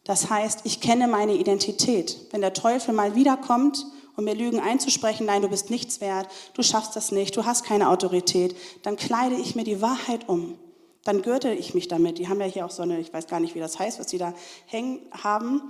[0.04, 2.16] Das heißt, ich kenne meine Identität.
[2.30, 6.62] Wenn der Teufel mal wiederkommt und mir Lügen einzusprechen, nein, du bist nichts wert, du
[6.62, 10.58] schaffst das nicht, du hast keine Autorität, dann kleide ich mir die Wahrheit um.
[11.04, 12.18] Dann gürtel ich mich damit.
[12.18, 14.10] Die haben ja hier auch so eine, ich weiß gar nicht, wie das heißt, was
[14.10, 14.34] sie da
[14.66, 15.62] hängen haben.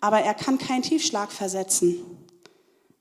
[0.00, 2.25] Aber er kann keinen Tiefschlag versetzen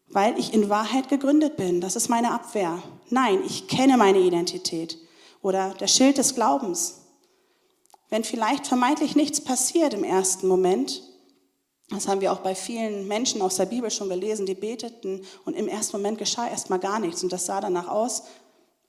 [0.07, 1.81] weil ich in Wahrheit gegründet bin.
[1.81, 2.81] Das ist meine Abwehr.
[3.09, 4.97] Nein, ich kenne meine Identität.
[5.41, 7.01] Oder der Schild des Glaubens.
[8.09, 11.01] Wenn vielleicht vermeintlich nichts passiert im ersten Moment,
[11.89, 15.55] das haben wir auch bei vielen Menschen aus der Bibel schon gelesen, die beteten und
[15.55, 18.23] im ersten Moment geschah erstmal gar nichts und das sah danach aus,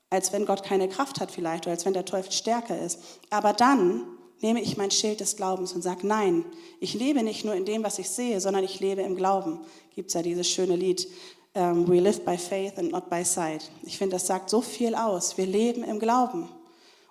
[0.09, 2.99] als wenn Gott keine Kraft hat vielleicht oder als wenn der Teufel stärker ist.
[3.29, 6.45] Aber dann nehme ich mein Schild des Glaubens und sage, nein,
[6.79, 9.59] ich lebe nicht nur in dem, was ich sehe, sondern ich lebe im Glauben.
[9.95, 11.07] Gibt es ja dieses schöne Lied,
[11.55, 13.69] ähm, We live by faith and not by sight.
[13.83, 15.37] Ich finde, das sagt so viel aus.
[15.37, 16.49] Wir leben im Glauben.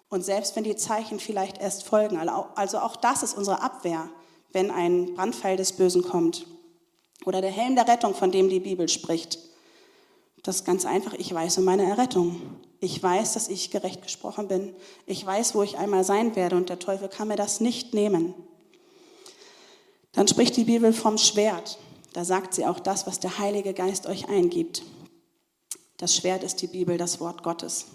[0.09, 4.09] Und selbst wenn die Zeichen vielleicht erst folgen, also auch das ist unsere Abwehr,
[4.53, 6.47] wenn ein Brandpfeil des Bösen kommt.
[7.25, 9.41] Oder der Helm der Rettung, von dem die Bibel spricht.
[10.45, 12.41] Das ist ganz einfach, ich weiß um meine Errettung.
[12.81, 14.75] Ich weiß, dass ich gerecht gesprochen bin.
[15.07, 18.35] Ich weiß, wo ich einmal sein werde und der Teufel kann mir das nicht nehmen.
[20.12, 21.79] Dann spricht die Bibel vom Schwert.
[22.12, 24.83] Da sagt sie auch das, was der Heilige Geist euch eingibt.
[25.99, 27.87] Das Schwert ist die Bibel, das Wort Gottes.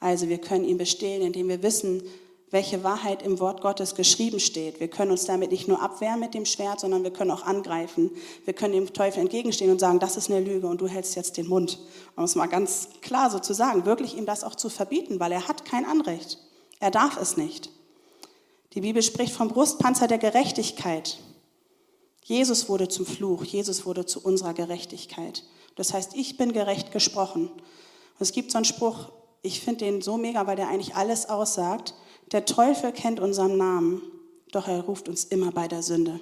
[0.00, 2.02] Also wir können ihn bestehlen, indem wir wissen,
[2.50, 4.78] welche Wahrheit im Wort Gottes geschrieben steht.
[4.78, 8.10] Wir können uns damit nicht nur abwehren mit dem Schwert, sondern wir können auch angreifen.
[8.44, 11.36] Wir können dem Teufel entgegenstehen und sagen, das ist eine Lüge und du hältst jetzt
[11.36, 11.80] den Mund.
[12.16, 15.32] Um es mal ganz klar so zu sagen, wirklich ihm das auch zu verbieten, weil
[15.32, 16.38] er hat kein Anrecht.
[16.78, 17.70] Er darf es nicht.
[18.74, 21.18] Die Bibel spricht vom Brustpanzer der Gerechtigkeit.
[22.24, 25.44] Jesus wurde zum Fluch, Jesus wurde zu unserer Gerechtigkeit.
[25.76, 27.48] Das heißt, ich bin gerecht gesprochen.
[27.48, 29.10] Und es gibt so einen Spruch,
[29.42, 31.94] ich finde den so mega, weil der eigentlich alles aussagt.
[32.32, 34.02] Der Teufel kennt unseren Namen,
[34.50, 36.20] doch er ruft uns immer bei der Sünde.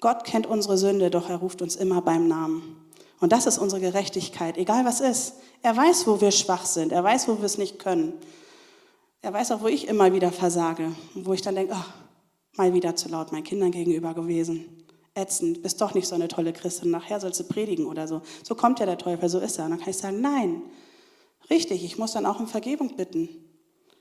[0.00, 2.76] Gott kennt unsere Sünde, doch er ruft uns immer beim Namen.
[3.20, 5.34] Und das ist unsere Gerechtigkeit, egal was ist.
[5.62, 8.12] Er weiß, wo wir schwach sind, er weiß, wo wir es nicht können.
[9.22, 11.92] Er weiß auch, wo ich immer wieder versage und wo ich dann denke, ach,
[12.56, 14.84] mal wieder zu laut meinen Kindern gegenüber gewesen.
[15.14, 18.22] Ätzend, bist doch nicht so eine tolle Christin, nachher sollst du predigen oder so.
[18.44, 19.64] So kommt ja der Teufel, so ist er.
[19.64, 20.62] Und dann kann ich sagen, nein,
[21.50, 23.28] richtig, ich muss dann auch um Vergebung bitten.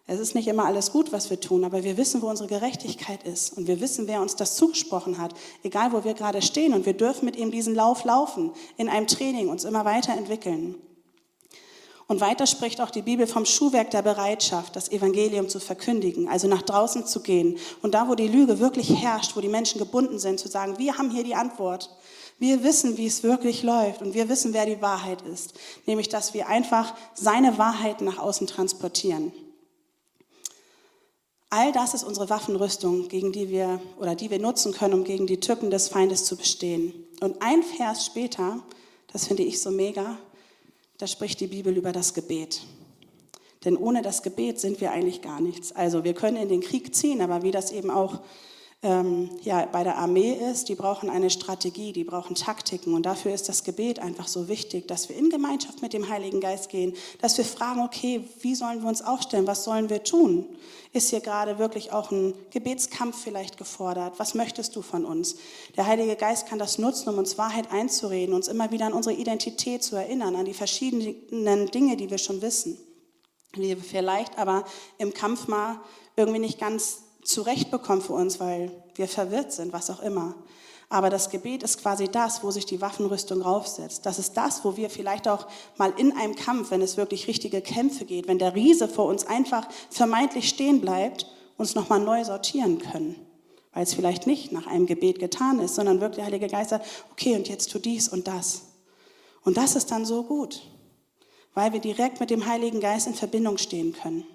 [0.09, 3.23] Es ist nicht immer alles gut, was wir tun, aber wir wissen, wo unsere Gerechtigkeit
[3.23, 6.73] ist und wir wissen, wer uns das zugesprochen hat, egal wo wir gerade stehen.
[6.73, 10.75] Und wir dürfen mit ihm diesen Lauf laufen, in einem Training uns immer weiterentwickeln.
[12.07, 16.47] Und weiter spricht auch die Bibel vom Schuhwerk der Bereitschaft, das Evangelium zu verkündigen, also
[16.47, 17.57] nach draußen zu gehen.
[17.81, 20.97] Und da, wo die Lüge wirklich herrscht, wo die Menschen gebunden sind, zu sagen, wir
[20.97, 21.93] haben hier die Antwort.
[22.39, 25.53] Wir wissen, wie es wirklich läuft und wir wissen, wer die Wahrheit ist.
[25.85, 29.33] Nämlich, dass wir einfach seine Wahrheit nach außen transportieren.
[31.49, 35.27] All das ist unsere Waffenrüstung, gegen die wir oder die wir nutzen können, um gegen
[35.27, 36.93] die Tücken des Feindes zu bestehen.
[37.21, 38.61] Und ein Vers später,
[39.13, 40.17] das finde ich so mega,
[40.97, 42.63] da spricht die Bibel über das Gebet.
[43.63, 45.71] Denn ohne das Gebet sind wir eigentlich gar nichts.
[45.71, 48.19] Also wir können in den Krieg ziehen, aber wie das eben auch
[48.83, 52.93] ähm, ja, bei der Armee ist, die brauchen eine Strategie, die brauchen Taktiken.
[52.93, 56.39] Und dafür ist das Gebet einfach so wichtig, dass wir in Gemeinschaft mit dem Heiligen
[56.39, 60.45] Geist gehen, dass wir fragen, okay, wie sollen wir uns aufstellen, was sollen wir tun?
[60.93, 64.19] Ist hier gerade wirklich auch ein Gebetskampf vielleicht gefordert?
[64.19, 65.37] Was möchtest du von uns?
[65.75, 69.15] Der Heilige Geist kann das nutzen, um uns Wahrheit einzureden, uns immer wieder an unsere
[69.15, 72.77] Identität zu erinnern, an die verschiedenen Dinge, die wir schon wissen,
[73.55, 74.65] die wir vielleicht aber
[74.99, 75.79] im Kampf mal
[76.15, 80.35] irgendwie nicht ganz zurechtbekommen für uns, weil wir verwirrt sind, was auch immer.
[80.89, 84.05] Aber das Gebet ist quasi das, wo sich die Waffenrüstung raufsetzt.
[84.05, 87.61] Das ist das, wo wir vielleicht auch mal in einem Kampf, wenn es wirklich richtige
[87.61, 92.79] Kämpfe geht, wenn der Riese vor uns einfach vermeintlich stehen bleibt, uns nochmal neu sortieren
[92.79, 93.15] können.
[93.73, 96.87] weil es vielleicht nicht nach einem Gebet getan ist, sondern wirklich der Heilige Geist sagt,
[97.11, 98.63] okay, und jetzt tu dies und das.
[99.43, 100.61] Und das ist dann so gut,
[101.53, 104.25] weil wir direkt mit dem Heiligen Geist in Verbindung stehen können.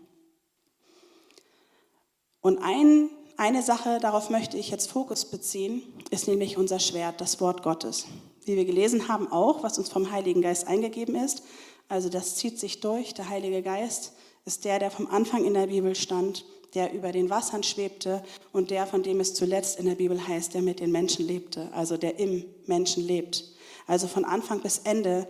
[2.43, 7.41] Und ein, eine Sache, darauf möchte ich jetzt Fokus beziehen, ist nämlich unser Schwert, das
[7.41, 8.07] Wort Gottes.
[8.45, 11.45] Wie wir gelesen haben, auch, was uns vom Heiligen Geist eingegeben ist.
[11.89, 13.15] Also das zieht sich durch.
[13.15, 14.13] Der Heilige Geist
[14.45, 18.71] ist der, der vom Anfang in der Bibel stand, der über den Wassern schwebte und
[18.71, 21.97] der, von dem es zuletzt in der Bibel heißt, der mit den Menschen lebte, also
[21.97, 23.45] der im Menschen lebt.
[23.87, 25.29] Also von Anfang bis Ende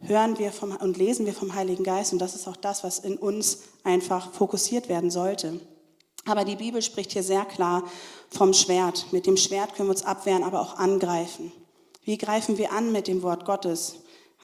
[0.00, 2.98] hören wir vom, und lesen wir vom Heiligen Geist und das ist auch das, was
[2.98, 5.60] in uns einfach fokussiert werden sollte.
[6.26, 7.84] Aber die Bibel spricht hier sehr klar
[8.30, 9.06] vom Schwert.
[9.12, 11.52] Mit dem Schwert können wir uns abwehren, aber auch angreifen.
[12.04, 13.96] Wie greifen wir an mit dem Wort Gottes?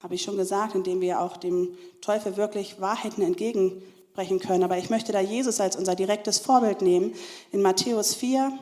[0.03, 4.65] Habe ich schon gesagt, indem wir auch dem Teufel wirklich Wahrheiten entgegensprechen können.
[4.65, 7.15] Aber ich möchte da Jesus als unser direktes Vorbild nehmen.
[7.53, 8.53] In Matthäus 4,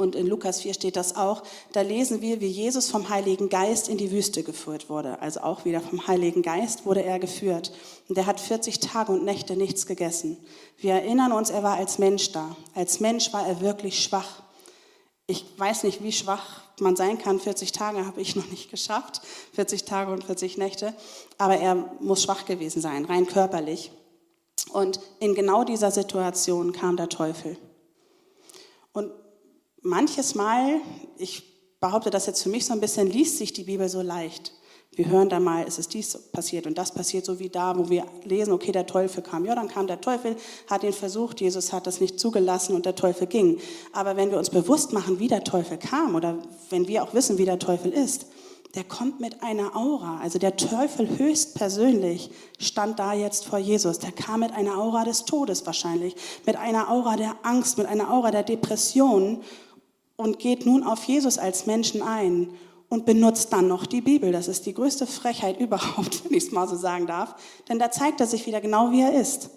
[0.00, 3.86] und in Lukas 4 steht das auch, da lesen wir, wie Jesus vom Heiligen Geist
[3.86, 5.20] in die Wüste geführt wurde.
[5.20, 7.70] Also auch wieder vom Heiligen Geist wurde er geführt.
[8.08, 10.38] Und er hat 40 Tage und Nächte nichts gegessen.
[10.78, 12.56] Wir erinnern uns, er war als Mensch da.
[12.74, 14.42] Als Mensch war er wirklich schwach.
[15.26, 17.38] Ich weiß nicht, wie schwach man sein kann.
[17.38, 19.20] 40 Tage habe ich noch nicht geschafft.
[19.52, 20.94] 40 Tage und 40 Nächte.
[21.36, 23.92] Aber er muss schwach gewesen sein, rein körperlich.
[24.72, 27.58] Und in genau dieser Situation kam der Teufel.
[28.92, 29.12] Und
[29.82, 30.80] manches Mal,
[31.16, 31.42] ich
[31.80, 34.52] behaupte das jetzt für mich so ein bisschen, liest sich die Bibel so leicht.
[34.92, 37.88] Wir hören da mal, es ist dies passiert und das passiert, so wie da, wo
[37.88, 39.44] wir lesen, okay, der Teufel kam.
[39.44, 40.34] Ja, dann kam der Teufel,
[40.68, 43.60] hat ihn versucht, Jesus hat das nicht zugelassen und der Teufel ging.
[43.92, 46.38] Aber wenn wir uns bewusst machen, wie der Teufel kam oder
[46.70, 48.26] wenn wir auch wissen, wie der Teufel ist,
[48.74, 50.18] der kommt mit einer Aura.
[50.20, 53.98] Also der Teufel höchstpersönlich stand da jetzt vor Jesus.
[53.98, 56.14] Der kam mit einer Aura des Todes wahrscheinlich,
[56.46, 59.40] mit einer Aura der Angst, mit einer Aura der Depression
[60.20, 62.50] und geht nun auf Jesus als Menschen ein
[62.90, 64.32] und benutzt dann noch die Bibel.
[64.32, 67.34] Das ist die größte Frechheit überhaupt, wenn ich es mal so sagen darf.
[67.68, 69.48] Denn da zeigt er sich wieder genau, wie er ist.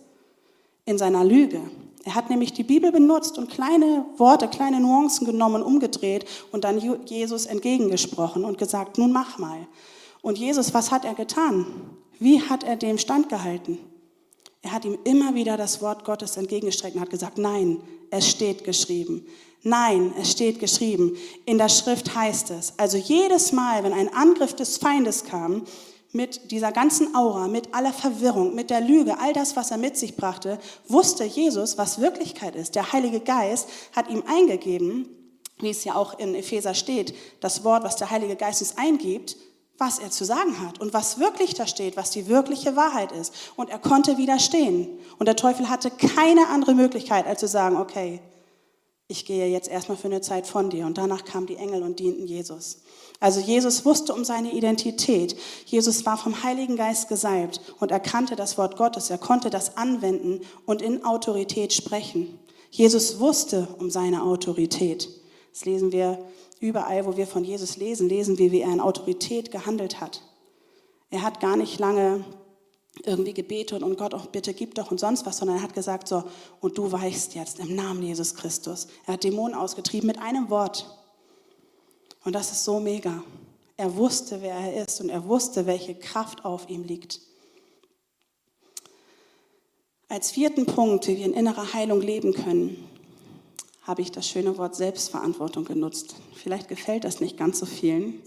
[0.85, 1.59] In seiner Lüge.
[2.05, 6.79] Er hat nämlich die Bibel benutzt und kleine Worte, kleine Nuancen genommen, umgedreht und dann
[7.05, 9.67] Jesus entgegengesprochen und gesagt, nun mach mal.
[10.21, 11.65] Und Jesus, was hat er getan?
[12.19, 13.79] Wie hat er dem standgehalten?
[14.61, 18.63] Er hat ihm immer wieder das Wort Gottes entgegengestreckt und hat gesagt, nein, es steht
[18.63, 19.25] geschrieben.
[19.63, 21.15] Nein, es steht geschrieben.
[21.45, 25.65] In der Schrift heißt es, also jedes Mal, wenn ein Angriff des Feindes kam,
[26.11, 29.97] mit dieser ganzen Aura, mit aller Verwirrung, mit der Lüge, all das, was er mit
[29.97, 32.75] sich brachte, wusste Jesus, was Wirklichkeit ist.
[32.75, 35.09] Der Heilige Geist hat ihm eingegeben,
[35.59, 39.37] wie es ja auch in Epheser steht, das Wort, was der Heilige Geist uns eingibt,
[39.79, 43.33] was er zu sagen hat und was wirklich da steht, was die wirkliche Wahrheit ist.
[43.55, 44.87] Und er konnte widerstehen.
[45.17, 48.21] Und der Teufel hatte keine andere Möglichkeit, als zu sagen, okay,
[49.07, 50.85] ich gehe jetzt erstmal für eine Zeit von dir.
[50.85, 52.81] Und danach kamen die Engel und dienten Jesus.
[53.19, 55.35] Also Jesus wusste um seine Identität.
[55.65, 59.09] Jesus war vom Heiligen Geist gesalbt und er kannte das Wort Gottes.
[59.09, 62.39] Er konnte das anwenden und in Autorität sprechen.
[62.71, 65.09] Jesus wusste um seine Autorität.
[65.51, 66.17] Das lesen wir
[66.63, 70.21] Überall, wo wir von Jesus lesen, lesen wir, wie er in Autorität gehandelt hat.
[71.09, 72.23] Er hat gar nicht lange
[73.05, 76.07] irgendwie gebetet und Gott, auch bitte gib doch und sonst was, sondern er hat gesagt
[76.07, 76.23] so,
[76.61, 78.87] und du weichst jetzt im Namen Jesus Christus.
[79.05, 80.85] Er hat Dämonen ausgetrieben mit einem Wort.
[82.23, 83.23] Und das ist so mega.
[83.75, 87.19] Er wusste, wer er ist und er wusste, welche Kraft auf ihm liegt.
[90.07, 92.87] Als vierten Punkt, wie wir in innerer Heilung leben können,
[93.81, 96.15] habe ich das schöne Wort Selbstverantwortung genutzt.
[96.35, 98.21] Vielleicht gefällt das nicht ganz so vielen,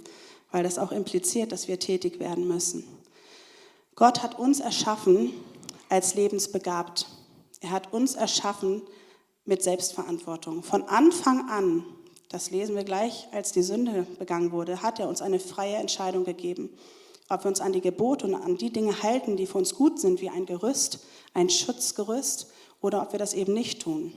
[0.50, 2.84] weil das auch impliziert, dass wir tätig werden müssen.
[3.96, 5.32] Gott hat uns erschaffen
[5.88, 7.06] als lebensbegabt.
[7.60, 8.82] Er hat uns erschaffen
[9.46, 10.62] mit Selbstverantwortung.
[10.62, 11.82] Von Anfang an,
[12.28, 16.24] das lesen wir gleich, als die Sünde begangen wurde, hat er uns eine freie Entscheidung
[16.24, 16.68] gegeben.
[17.30, 19.98] Ob wir uns an die Gebote und an die Dinge halten, die für uns gut
[19.98, 20.98] sind, wie ein Gerüst,
[21.32, 22.48] ein Schutzgerüst,
[22.82, 24.12] oder ob wir das eben nicht tun.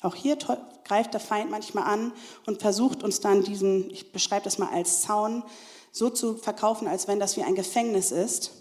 [0.00, 0.38] Auch hier
[0.84, 2.12] greift der Feind manchmal an
[2.46, 5.42] und versucht uns dann diesen, ich beschreibe das mal als Zaun,
[5.92, 8.52] so zu verkaufen, als wenn das wie ein Gefängnis ist.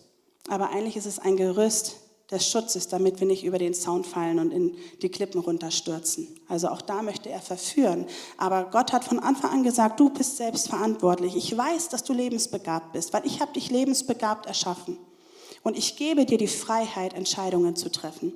[0.47, 1.97] Aber eigentlich ist es ein Gerüst
[2.31, 6.27] des Schutzes, damit wir nicht über den Zaun fallen und in die Klippen runterstürzen.
[6.47, 8.05] Also auch da möchte er verführen.
[8.37, 11.35] Aber Gott hat von Anfang an gesagt, du bist selbst verantwortlich.
[11.35, 14.97] Ich weiß, dass du lebensbegabt bist, weil ich habe dich lebensbegabt erschaffen.
[15.63, 18.33] Und ich gebe dir die Freiheit, Entscheidungen zu treffen.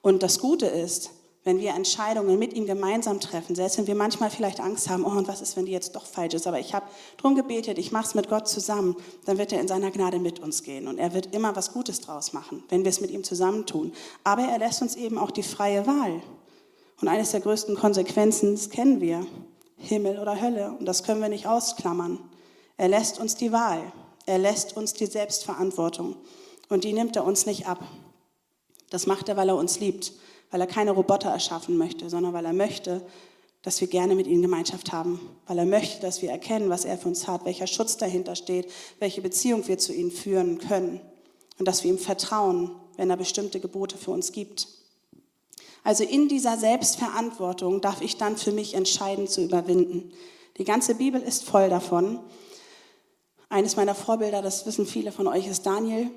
[0.00, 1.10] Und das Gute ist,
[1.44, 5.10] wenn wir Entscheidungen mit ihm gemeinsam treffen, selbst wenn wir manchmal vielleicht Angst haben, oh,
[5.10, 7.90] und was ist, wenn die jetzt doch falsch ist, aber ich habe darum gebetet, ich
[7.90, 10.98] mache es mit Gott zusammen, dann wird er in seiner Gnade mit uns gehen und
[10.98, 13.92] er wird immer was Gutes draus machen, wenn wir es mit ihm zusammen tun.
[14.22, 16.22] Aber er lässt uns eben auch die freie Wahl.
[17.00, 19.26] Und eines der größten Konsequenzen, das kennen wir,
[19.76, 20.76] Himmel oder Hölle.
[20.78, 22.20] Und das können wir nicht ausklammern.
[22.76, 23.92] Er lässt uns die Wahl.
[24.26, 26.16] Er lässt uns die Selbstverantwortung.
[26.68, 27.84] Und die nimmt er uns nicht ab.
[28.90, 30.12] Das macht er, weil er uns liebt,
[30.52, 33.02] weil er keine Roboter erschaffen möchte, sondern weil er möchte,
[33.62, 36.98] dass wir gerne mit ihm Gemeinschaft haben, weil er möchte, dass wir erkennen, was er
[36.98, 41.00] für uns hat, welcher Schutz dahinter steht, welche Beziehung wir zu ihm führen können
[41.58, 44.68] und dass wir ihm vertrauen, wenn er bestimmte Gebote für uns gibt.
[45.84, 50.12] Also in dieser Selbstverantwortung darf ich dann für mich entscheiden zu überwinden.
[50.58, 52.20] Die ganze Bibel ist voll davon.
[53.48, 56.10] Eines meiner Vorbilder, das wissen viele von euch, ist Daniel,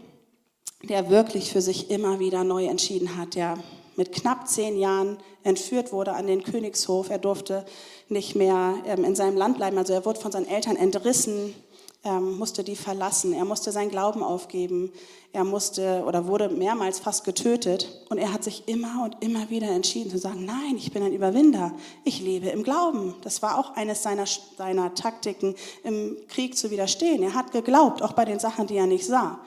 [0.83, 3.57] der wirklich für sich immer wieder neu entschieden hat, der
[3.95, 7.09] mit knapp zehn Jahren entführt wurde an den Königshof.
[7.09, 7.65] Er durfte
[8.09, 9.77] nicht mehr ähm, in seinem Land bleiben.
[9.77, 11.55] Also er wurde von seinen Eltern entrissen,
[12.03, 13.33] ähm, musste die verlassen.
[13.33, 14.91] Er musste seinen Glauben aufgeben.
[15.31, 18.05] Er musste oder wurde mehrmals fast getötet.
[18.09, 21.13] Und er hat sich immer und immer wieder entschieden zu sagen, nein, ich bin ein
[21.13, 21.71] Überwinder.
[22.03, 23.15] Ich lebe im Glauben.
[23.21, 24.25] Das war auch eines seiner,
[24.57, 27.23] seiner Taktiken, im Krieg zu widerstehen.
[27.23, 29.39] Er hat geglaubt, auch bei den Sachen, die er nicht sah.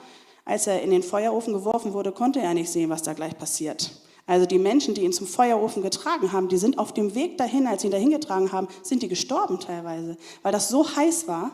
[0.49, 3.91] Als er in den Feuerofen geworfen wurde, konnte er nicht sehen, was da gleich passiert.
[4.25, 7.67] Also die Menschen, die ihn zum Feuerofen getragen haben, die sind auf dem Weg dahin,
[7.67, 11.51] als sie ihn dahin getragen haben, sind die gestorben teilweise, weil das so heiß war.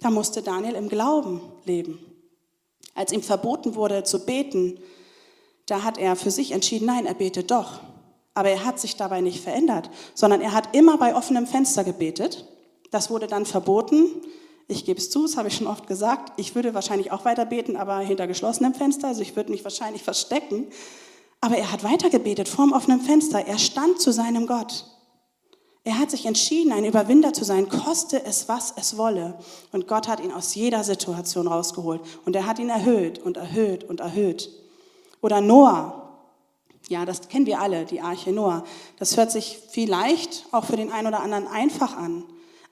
[0.00, 2.00] Da musste Daniel im Glauben leben.
[2.96, 4.80] Als ihm verboten wurde zu beten,
[5.66, 7.78] da hat er für sich entschieden, nein, er betet doch.
[8.34, 12.44] Aber er hat sich dabei nicht verändert, sondern er hat immer bei offenem Fenster gebetet.
[12.90, 14.10] Das wurde dann verboten.
[14.68, 16.32] Ich gebe es zu, das habe ich schon oft gesagt.
[16.38, 19.08] Ich würde wahrscheinlich auch weiter beten, aber hinter geschlossenem Fenster.
[19.08, 20.66] Also ich würde mich wahrscheinlich verstecken.
[21.40, 23.46] Aber er hat weitergebetet vorm offenen Fenster.
[23.46, 24.86] Er stand zu seinem Gott.
[25.84, 29.38] Er hat sich entschieden, ein Überwinder zu sein, koste es, was es wolle.
[29.70, 32.00] Und Gott hat ihn aus jeder Situation rausgeholt.
[32.24, 34.50] Und er hat ihn erhöht und erhöht und erhöht.
[35.20, 36.02] Oder Noah.
[36.88, 38.64] Ja, das kennen wir alle, die Arche Noah.
[38.98, 42.24] Das hört sich vielleicht auch für den einen oder anderen einfach an.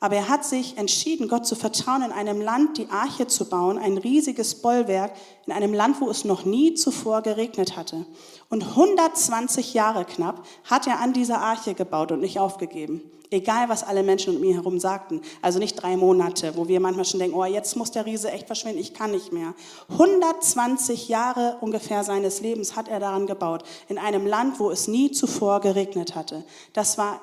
[0.04, 3.78] Aber er hat sich entschieden, Gott zu vertrauen, in einem Land die Arche zu bauen,
[3.78, 5.12] ein riesiges Bollwerk,
[5.46, 8.04] in einem Land, wo es noch nie zuvor geregnet hatte.
[8.50, 13.00] Und 120 Jahre knapp hat er an dieser Arche gebaut und nicht aufgegeben.
[13.30, 15.22] Egal, was alle Menschen um ihn herum sagten.
[15.40, 18.46] Also nicht drei Monate, wo wir manchmal schon denken, oh, jetzt muss der Riese echt
[18.46, 19.54] verschwinden, ich kann nicht mehr.
[19.88, 25.12] 120 Jahre ungefähr seines Lebens hat er daran gebaut, in einem Land, wo es nie
[25.12, 26.44] zuvor geregnet hatte.
[26.74, 27.22] Das war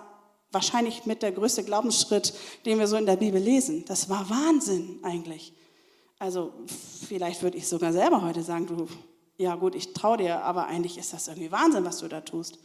[0.52, 2.34] wahrscheinlich mit der größte Glaubensschritt,
[2.66, 3.86] den wir so in der Bibel lesen.
[3.88, 5.54] Das war Wahnsinn eigentlich.
[6.20, 6.54] Also
[7.08, 8.88] vielleicht würde ich sogar selber heute sagen, du,
[9.38, 12.60] ja gut, ich traue dir, aber eigentlich ist das irgendwie Wahnsinn, was du da tust.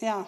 [0.00, 0.26] Ja,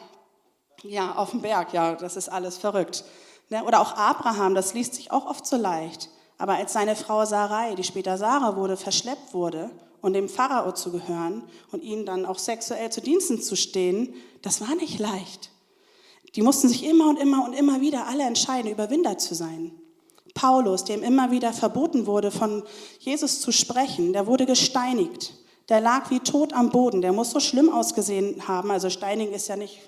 [0.83, 3.05] ja, auf dem Berg, ja, das ist alles verrückt.
[3.51, 3.63] Ne?
[3.65, 6.09] Oder auch Abraham, das liest sich auch oft so leicht.
[6.39, 10.91] Aber als seine Frau Sarai, die später Sarah wurde, verschleppt wurde und dem Pharao zu
[10.91, 15.51] gehören und ihnen dann auch sexuell zu Diensten zu stehen, das war nicht leicht.
[16.37, 19.73] Die mussten sich immer und immer und immer wieder alle entscheiden, Überwinder zu sein.
[20.35, 22.63] Paulus, dem immer wieder verboten wurde, von
[23.01, 25.35] Jesus zu sprechen, der wurde gesteinigt.
[25.69, 27.01] Der lag wie tot am Boden.
[27.01, 28.71] Der muss so schlimm ausgesehen haben.
[28.71, 29.79] Also steinigen ist ja nicht,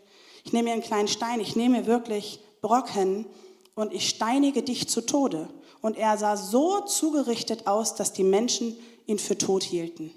[0.44, 3.26] ich nehme mir einen kleinen Stein, ich nehme mir wirklich Brocken
[3.74, 5.48] und ich steinige dich zu Tode.
[5.80, 8.76] Und er sah so zugerichtet aus, dass die Menschen
[9.06, 10.12] ihn für tot hielten.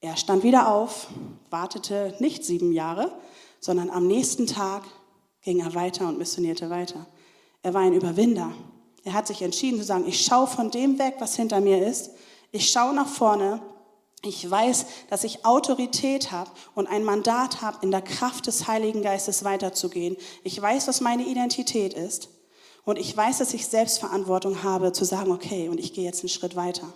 [0.00, 1.08] Er stand wieder auf,
[1.50, 3.12] wartete nicht sieben Jahre,
[3.60, 4.82] sondern am nächsten Tag
[5.46, 7.06] ging er weiter und missionierte weiter.
[7.62, 8.52] Er war ein Überwinder.
[9.04, 12.10] Er hat sich entschieden zu sagen, ich schaue von dem weg, was hinter mir ist.
[12.50, 13.62] Ich schaue nach vorne.
[14.24, 19.02] Ich weiß, dass ich Autorität habe und ein Mandat habe, in der Kraft des Heiligen
[19.02, 20.16] Geistes weiterzugehen.
[20.42, 22.28] Ich weiß, was meine Identität ist.
[22.84, 26.28] Und ich weiß, dass ich Selbstverantwortung habe, zu sagen, okay, und ich gehe jetzt einen
[26.28, 26.92] Schritt weiter.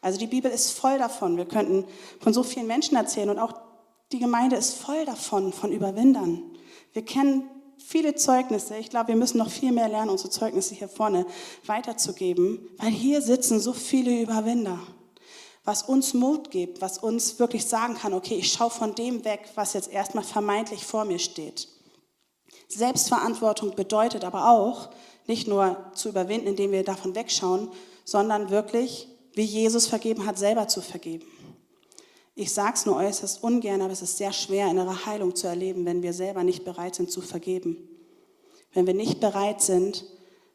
[0.00, 1.36] Also die Bibel ist voll davon.
[1.36, 1.84] Wir könnten
[2.18, 3.54] von so vielen Menschen erzählen und auch
[4.10, 6.42] die Gemeinde ist voll davon, von Überwindern.
[6.92, 7.48] Wir kennen
[7.92, 8.78] viele Zeugnisse.
[8.78, 11.26] Ich glaube, wir müssen noch viel mehr lernen, unsere Zeugnisse hier vorne
[11.66, 14.78] weiterzugeben, weil hier sitzen so viele Überwinder.
[15.64, 19.50] Was uns Mut gibt, was uns wirklich sagen kann, okay, ich schaue von dem weg,
[19.56, 21.68] was jetzt erstmal vermeintlich vor mir steht.
[22.66, 24.88] Selbstverantwortung bedeutet aber auch,
[25.26, 27.68] nicht nur zu überwinden, indem wir davon wegschauen,
[28.04, 31.26] sondern wirklich, wie Jesus vergeben hat, selber zu vergeben.
[32.34, 35.84] Ich sage es nur äußerst ungern, aber es ist sehr schwer, innere Heilung zu erleben,
[35.84, 37.76] wenn wir selber nicht bereit sind zu vergeben.
[38.72, 40.06] Wenn wir nicht bereit sind,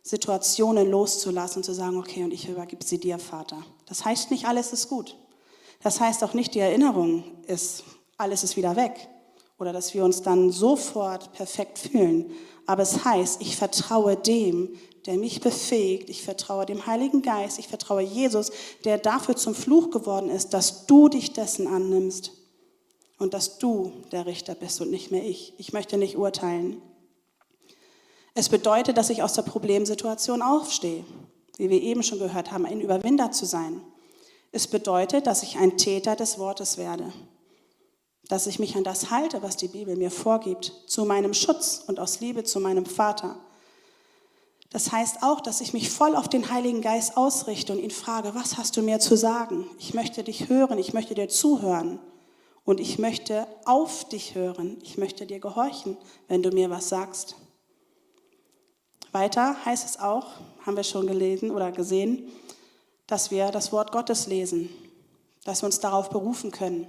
[0.01, 3.63] Situationen loszulassen und zu sagen, okay, und ich übergebe sie dir, Vater.
[3.85, 5.17] Das heißt nicht, alles ist gut.
[5.83, 7.83] Das heißt auch nicht, die Erinnerung ist,
[8.17, 9.07] alles ist wieder weg.
[9.59, 12.31] Oder dass wir uns dann sofort perfekt fühlen.
[12.65, 14.69] Aber es heißt, ich vertraue dem,
[15.07, 16.09] der mich befähigt.
[16.09, 17.57] Ich vertraue dem Heiligen Geist.
[17.57, 18.51] Ich vertraue Jesus,
[18.83, 22.33] der dafür zum Fluch geworden ist, dass du dich dessen annimmst.
[23.19, 25.53] und dass du der Richter bist und nicht mehr ich.
[25.57, 26.79] Ich möchte nicht urteilen.
[28.35, 31.03] Es bedeutet, dass ich aus der Problemsituation aufstehe,
[31.57, 33.81] wie wir eben schon gehört haben, ein Überwinder zu sein.
[34.51, 37.11] Es bedeutet, dass ich ein Täter des Wortes werde,
[38.27, 41.99] dass ich mich an das halte, was die Bibel mir vorgibt, zu meinem Schutz und
[41.99, 43.39] aus Liebe zu meinem Vater.
[44.69, 48.35] Das heißt auch, dass ich mich voll auf den Heiligen Geist ausrichte und ihn frage,
[48.35, 49.65] was hast du mir zu sagen?
[49.79, 51.99] Ich möchte dich hören, ich möchte dir zuhören
[52.65, 55.97] und ich möchte auf dich hören, ich möchte dir gehorchen,
[56.27, 57.35] wenn du mir was sagst.
[59.13, 60.27] Weiter heißt es auch,
[60.65, 62.29] haben wir schon gelesen oder gesehen,
[63.07, 64.69] dass wir das Wort Gottes lesen,
[65.45, 66.87] dass wir uns darauf berufen können.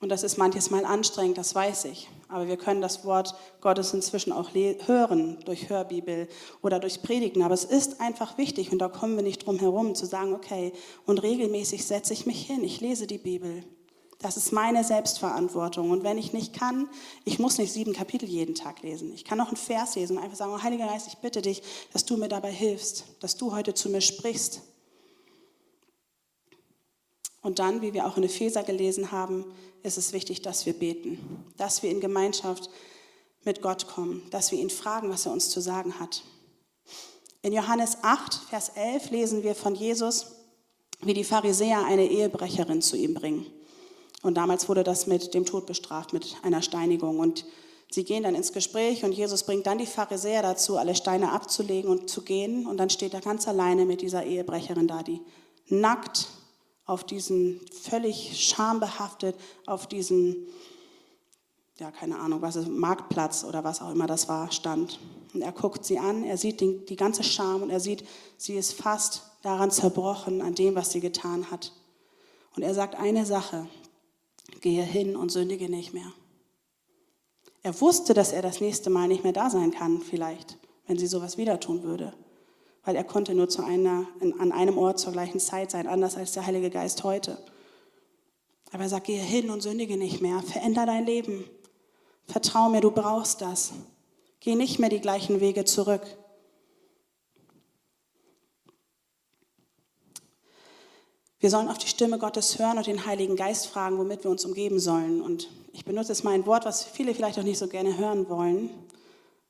[0.00, 2.08] Und das ist manches Mal anstrengend, das weiß ich.
[2.28, 6.28] Aber wir können das Wort Gottes inzwischen auch hören durch Hörbibel
[6.62, 7.42] oder durch Predigen.
[7.42, 10.72] Aber es ist einfach wichtig und da kommen wir nicht drum herum zu sagen, okay,
[11.04, 13.62] und regelmäßig setze ich mich hin, ich lese die Bibel.
[14.18, 15.90] Das ist meine Selbstverantwortung.
[15.90, 16.88] Und wenn ich nicht kann,
[17.24, 19.12] ich muss nicht sieben Kapitel jeden Tag lesen.
[19.12, 21.62] Ich kann auch einen Vers lesen und einfach sagen, oh, Heiliger Geist, ich bitte dich,
[21.92, 24.62] dass du mir dabei hilfst, dass du heute zu mir sprichst.
[27.46, 29.44] Und dann, wie wir auch in Epheser gelesen haben,
[29.84, 32.68] ist es wichtig, dass wir beten, dass wir in Gemeinschaft
[33.44, 36.24] mit Gott kommen, dass wir ihn fragen, was er uns zu sagen hat.
[37.42, 40.32] In Johannes 8, Vers 11 lesen wir von Jesus,
[41.02, 43.46] wie die Pharisäer eine Ehebrecherin zu ihm bringen.
[44.22, 47.20] Und damals wurde das mit dem Tod bestraft, mit einer Steinigung.
[47.20, 47.46] Und
[47.92, 51.88] sie gehen dann ins Gespräch und Jesus bringt dann die Pharisäer dazu, alle Steine abzulegen
[51.92, 52.66] und zu gehen.
[52.66, 55.20] Und dann steht er ganz alleine mit dieser Ehebrecherin da, die
[55.68, 56.26] nackt
[56.86, 60.46] auf diesen, völlig schambehaftet, auf diesen,
[61.78, 65.00] ja, keine Ahnung, was ist, Marktplatz oder was auch immer das war, stand.
[65.34, 68.04] Und er guckt sie an, er sieht die, die ganze Scham und er sieht,
[68.38, 71.72] sie ist fast daran zerbrochen, an dem, was sie getan hat.
[72.54, 73.68] Und er sagt eine Sache,
[74.60, 76.12] gehe hin und sündige nicht mehr.
[77.62, 80.56] Er wusste, dass er das nächste Mal nicht mehr da sein kann, vielleicht,
[80.86, 82.14] wenn sie sowas wieder tun würde
[82.86, 84.06] weil er konnte nur zu einer,
[84.38, 87.36] an einem Ort zur gleichen Zeit sein, anders als der Heilige Geist heute.
[88.70, 91.44] Aber er sagt, gehe hin und sündige nicht mehr, veränder dein Leben.
[92.28, 93.72] Vertrau mir, du brauchst das.
[94.38, 96.02] Geh nicht mehr die gleichen Wege zurück.
[101.40, 104.44] Wir sollen auf die Stimme Gottes hören und den Heiligen Geist fragen, womit wir uns
[104.44, 105.20] umgeben sollen.
[105.20, 108.28] Und ich benutze jetzt mal ein Wort, was viele vielleicht auch nicht so gerne hören
[108.28, 108.70] wollen.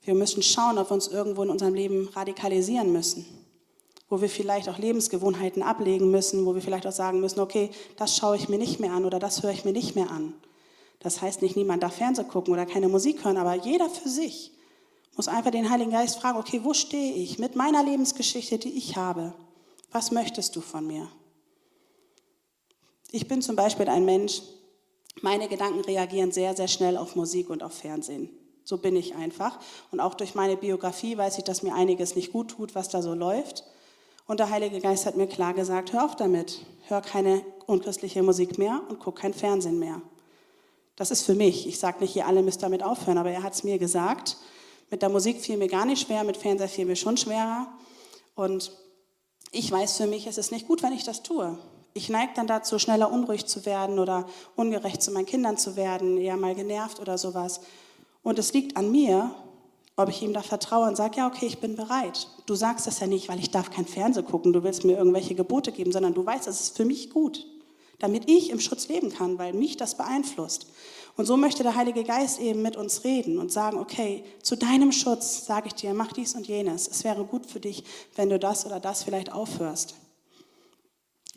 [0.07, 3.27] Wir müssen schauen, ob wir uns irgendwo in unserem Leben radikalisieren müssen,
[4.09, 8.17] wo wir vielleicht auch Lebensgewohnheiten ablegen müssen, wo wir vielleicht auch sagen müssen, okay, das
[8.17, 10.33] schaue ich mir nicht mehr an oder das höre ich mir nicht mehr an.
[11.01, 14.53] Das heißt nicht, niemand darf Fernsehen gucken oder keine Musik hören, aber jeder für sich
[15.17, 18.97] muss einfach den Heiligen Geist fragen, okay, wo stehe ich mit meiner Lebensgeschichte, die ich
[18.97, 19.35] habe?
[19.91, 21.09] Was möchtest du von mir?
[23.11, 24.43] Ich bin zum Beispiel ein Mensch,
[25.21, 28.31] meine Gedanken reagieren sehr, sehr schnell auf Musik und auf Fernsehen.
[28.67, 29.61] So bin ich einfach.
[29.93, 33.01] Und auch durch meine Biografie weiß ich, dass mir einiges nicht gut tut, was da
[33.01, 33.63] so läuft.
[34.27, 36.67] Und der Heilige Geist hat mir klar gesagt, hör auf damit.
[36.89, 40.03] Hör keine unchristliche Musik mehr und guck kein Fernsehen mehr.
[40.97, 41.69] Das ist für mich.
[41.69, 44.37] Ich sage nicht, ihr alle müsst damit aufhören, aber er hat es mir gesagt.
[44.91, 47.69] Mit der Musik fiel mir gar nicht schwer, mit Fernseher fiel mir schon schwerer.
[48.35, 48.73] Und
[49.53, 51.57] ich weiß für mich, es ist nicht gut, wenn ich das tue.
[51.95, 56.19] Ich neige dann dazu, schneller unruhig zu werden oder ungerecht zu meinen Kindern zu werden,
[56.19, 57.61] eher mal genervt oder sowas.
[58.27, 59.33] Und es liegt an mir,
[59.95, 62.27] ob ich ihm da vertraue und sage, ja, okay, ich bin bereit.
[62.47, 65.37] Du sagst das ja nicht, weil ich darf kein Fernsehen gucken, du willst mir irgendwelche
[65.37, 67.47] Gebote geben, sondern du weißt, es ist für mich gut,
[68.01, 70.67] damit ich im Schutz leben kann, weil mich das beeinflusst.
[71.17, 74.91] Und so möchte der Heilige Geist eben mit uns reden und sagen, okay, zu deinem
[74.91, 76.89] Schutz sage ich dir, mach dies und jenes.
[76.89, 77.85] Es wäre gut für dich,
[78.17, 79.95] wenn du das oder das vielleicht aufhörst.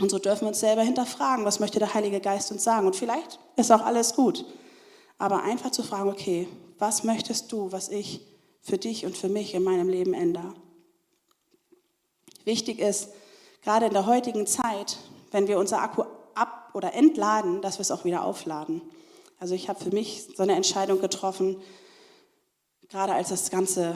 [0.01, 2.87] Und so dürfen wir uns selber hinterfragen, was möchte der Heilige Geist uns sagen.
[2.87, 4.43] Und vielleicht ist auch alles gut.
[5.19, 6.47] Aber einfach zu fragen, okay,
[6.79, 8.21] was möchtest du, was ich
[8.61, 10.53] für dich und für mich in meinem Leben ändere?
[12.45, 13.09] Wichtig ist,
[13.61, 14.97] gerade in der heutigen Zeit,
[15.31, 16.03] wenn wir unser Akku
[16.33, 18.81] ab- oder entladen, dass wir es auch wieder aufladen.
[19.39, 21.57] Also ich habe für mich so eine Entscheidung getroffen,
[22.89, 23.95] gerade als das Ganze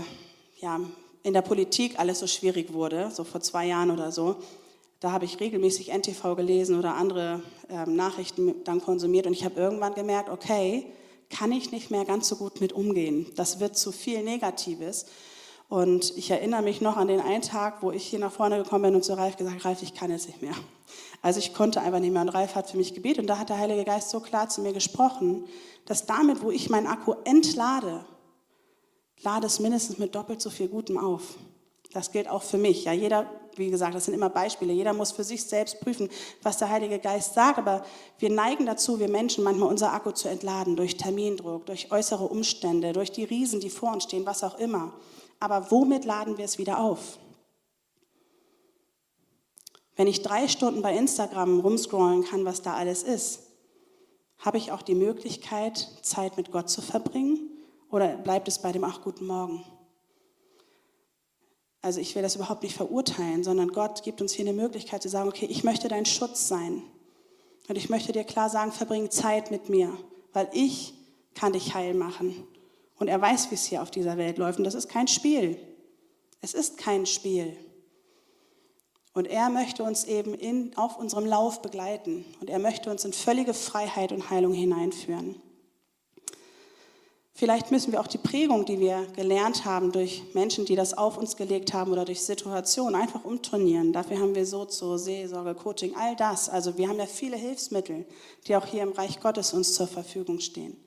[0.59, 0.79] ja,
[1.23, 4.36] in der Politik alles so schwierig wurde, so vor zwei Jahren oder so,
[4.99, 9.59] da habe ich regelmäßig NTV gelesen oder andere ähm, Nachrichten dann konsumiert und ich habe
[9.59, 10.86] irgendwann gemerkt, okay,
[11.34, 13.31] kann ich nicht mehr ganz so gut mit umgehen.
[13.36, 15.05] Das wird zu viel Negatives.
[15.67, 18.84] Und ich erinnere mich noch an den einen Tag, wo ich hier nach vorne gekommen
[18.84, 20.53] bin und zu Ralf gesagt, Ralf, ich kann jetzt nicht mehr.
[21.23, 22.21] Also ich konnte einfach nicht mehr.
[22.21, 24.61] Und Ralf hat für mich gebetet und da hat der Heilige Geist so klar zu
[24.61, 25.45] mir gesprochen,
[25.86, 28.05] dass damit, wo ich meinen Akku entlade,
[29.23, 31.36] lade es mindestens mit doppelt so viel Gutem auf.
[31.93, 32.85] Das gilt auch für mich.
[32.85, 34.73] Ja, jeder, wie gesagt, das sind immer Beispiele.
[34.73, 36.09] Jeder muss für sich selbst prüfen,
[36.41, 37.59] was der Heilige Geist sagt.
[37.59, 37.85] Aber
[38.17, 42.93] wir neigen dazu, wir Menschen manchmal unser Akku zu entladen durch Termindruck, durch äußere Umstände,
[42.93, 44.91] durch die Riesen, die vor uns stehen, was auch immer.
[45.39, 47.19] Aber womit laden wir es wieder auf?
[49.95, 53.41] Wenn ich drei Stunden bei Instagram rumscrollen kann, was da alles ist,
[54.39, 57.51] habe ich auch die Möglichkeit, Zeit mit Gott zu verbringen?
[57.91, 59.63] Oder bleibt es bei dem Ach, guten Morgen?
[61.84, 65.09] Also ich will das überhaupt nicht verurteilen, sondern Gott gibt uns hier eine Möglichkeit zu
[65.09, 66.81] sagen, okay, ich möchte dein Schutz sein.
[67.67, 69.91] Und ich möchte dir klar sagen, verbring Zeit mit mir,
[70.31, 70.93] weil ich
[71.36, 72.47] kann dich heil machen.
[72.99, 74.59] Und er weiß, wie es hier auf dieser Welt läuft.
[74.59, 75.57] Und das ist kein Spiel.
[76.39, 77.53] Es ist kein Spiel.
[79.13, 82.23] Und er möchte uns eben in, auf unserem Lauf begleiten.
[82.39, 85.36] Und er möchte uns in völlige Freiheit und Heilung hineinführen.
[87.36, 91.17] Vielleicht müssen wir auch die Prägung, die wir gelernt haben durch Menschen, die das auf
[91.17, 93.91] uns gelegt haben oder durch Situationen, einfach umtrainieren.
[93.91, 96.47] Dafür haben wir Sozo, Seelsorge, Coaching, all das.
[96.47, 98.05] Also wir haben ja viele Hilfsmittel,
[98.45, 100.77] die auch hier im Reich Gottes uns zur Verfügung stehen.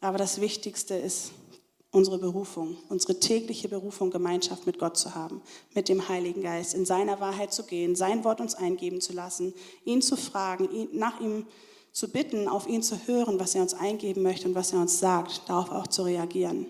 [0.00, 1.30] Aber das Wichtigste ist
[1.92, 5.40] unsere Berufung, unsere tägliche Berufung, Gemeinschaft mit Gott zu haben,
[5.72, 9.54] mit dem Heiligen Geist, in seiner Wahrheit zu gehen, sein Wort uns eingeben zu lassen,
[9.84, 13.62] ihn zu fragen, ihn, nach ihm zu zu bitten, auf ihn zu hören, was er
[13.62, 16.66] uns eingeben möchte und was er uns sagt, darauf auch zu reagieren.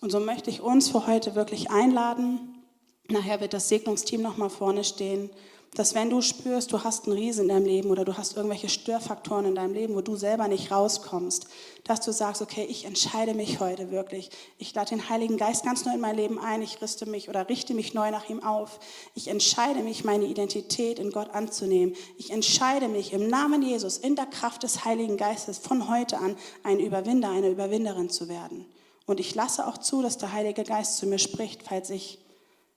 [0.00, 2.62] Und so möchte ich uns für heute wirklich einladen.
[3.08, 5.28] Nachher wird das Segnungsteam nochmal vorne stehen
[5.74, 8.70] dass wenn du spürst, du hast einen Riesen in deinem Leben oder du hast irgendwelche
[8.70, 11.48] Störfaktoren in deinem Leben, wo du selber nicht rauskommst,
[11.84, 14.30] dass du sagst, okay, ich entscheide mich heute wirklich.
[14.56, 16.62] Ich lade den Heiligen Geist ganz neu in mein Leben ein.
[16.62, 18.80] Ich rüste mich oder richte mich neu nach ihm auf.
[19.14, 21.94] Ich entscheide mich, meine Identität in Gott anzunehmen.
[22.16, 26.36] Ich entscheide mich im Namen Jesus, in der Kraft des Heiligen Geistes von heute an
[26.62, 28.64] ein Überwinder, eine Überwinderin zu werden.
[29.04, 32.18] Und ich lasse auch zu, dass der Heilige Geist zu mir spricht, falls ich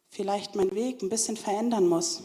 [0.09, 2.23] vielleicht meinen Weg ein bisschen verändern muss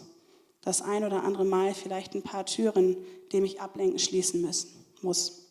[0.64, 2.96] das ein oder andere Mal vielleicht ein paar Türen,
[3.32, 5.50] die mich ablenken, schließen müssen, muss.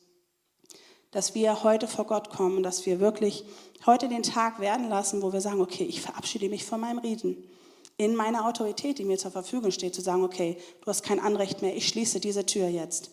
[1.12, 3.46] Dass wir heute vor Gott kommen, dass wir wirklich
[3.86, 7.38] heute den Tag werden lassen, wo wir sagen, okay, ich verabschiede mich von meinem Rieden.
[7.98, 11.62] In meiner Autorität, die mir zur Verfügung steht, zu sagen, okay, du hast kein Anrecht
[11.62, 13.12] mehr, ich schließe diese Tür jetzt.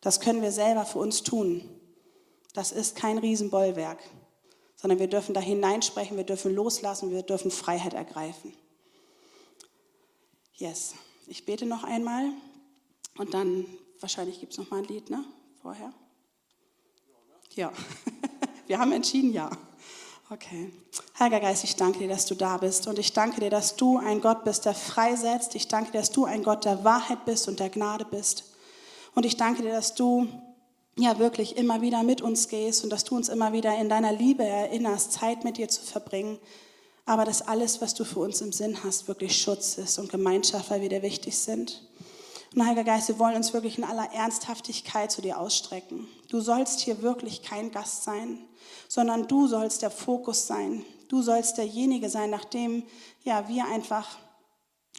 [0.00, 1.68] Das können wir selber für uns tun.
[2.54, 3.98] Das ist kein Riesenbollwerk,
[4.76, 8.54] sondern wir dürfen da hineinsprechen, wir dürfen loslassen, wir dürfen Freiheit ergreifen.
[10.54, 10.94] Yes.
[11.28, 12.30] Ich bete noch einmal
[13.18, 13.66] und dann
[14.00, 15.24] wahrscheinlich gibt es noch mal ein Lied, ne?
[15.60, 15.92] Vorher?
[17.54, 17.72] Ja,
[18.68, 19.50] wir haben entschieden, ja.
[20.30, 20.72] Okay.
[21.18, 22.86] Heiliger Geist, ich danke dir, dass du da bist.
[22.86, 25.54] Und ich danke dir, dass du ein Gott bist, der freisetzt.
[25.56, 28.52] Ich danke dir, dass du ein Gott der Wahrheit bist und der Gnade bist.
[29.14, 30.28] Und ich danke dir, dass du
[30.96, 34.12] ja wirklich immer wieder mit uns gehst und dass du uns immer wieder in deiner
[34.12, 36.38] Liebe erinnerst, Zeit mit dir zu verbringen
[37.06, 40.70] aber dass alles, was du für uns im Sinn hast, wirklich Schutz ist und Gemeinschaft,
[40.70, 41.88] weil wir dir wichtig sind.
[42.54, 46.08] Und Heiliger Geist, wir wollen uns wirklich in aller Ernsthaftigkeit zu dir ausstrecken.
[46.28, 48.38] Du sollst hier wirklich kein Gast sein,
[48.88, 50.84] sondern du sollst der Fokus sein.
[51.08, 52.82] Du sollst derjenige sein, nach dem
[53.22, 54.18] ja, wir einfach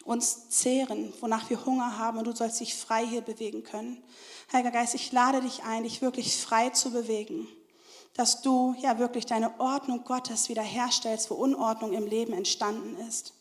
[0.06, 4.02] uns zehren, wonach wir Hunger haben und du sollst dich frei hier bewegen können.
[4.54, 7.50] Heiliger Geist, ich lade dich ein, dich wirklich frei zu bewegen
[8.18, 13.34] dass du ja wirklich deine Ordnung Gottes wiederherstellst, wo Unordnung im Leben entstanden ist.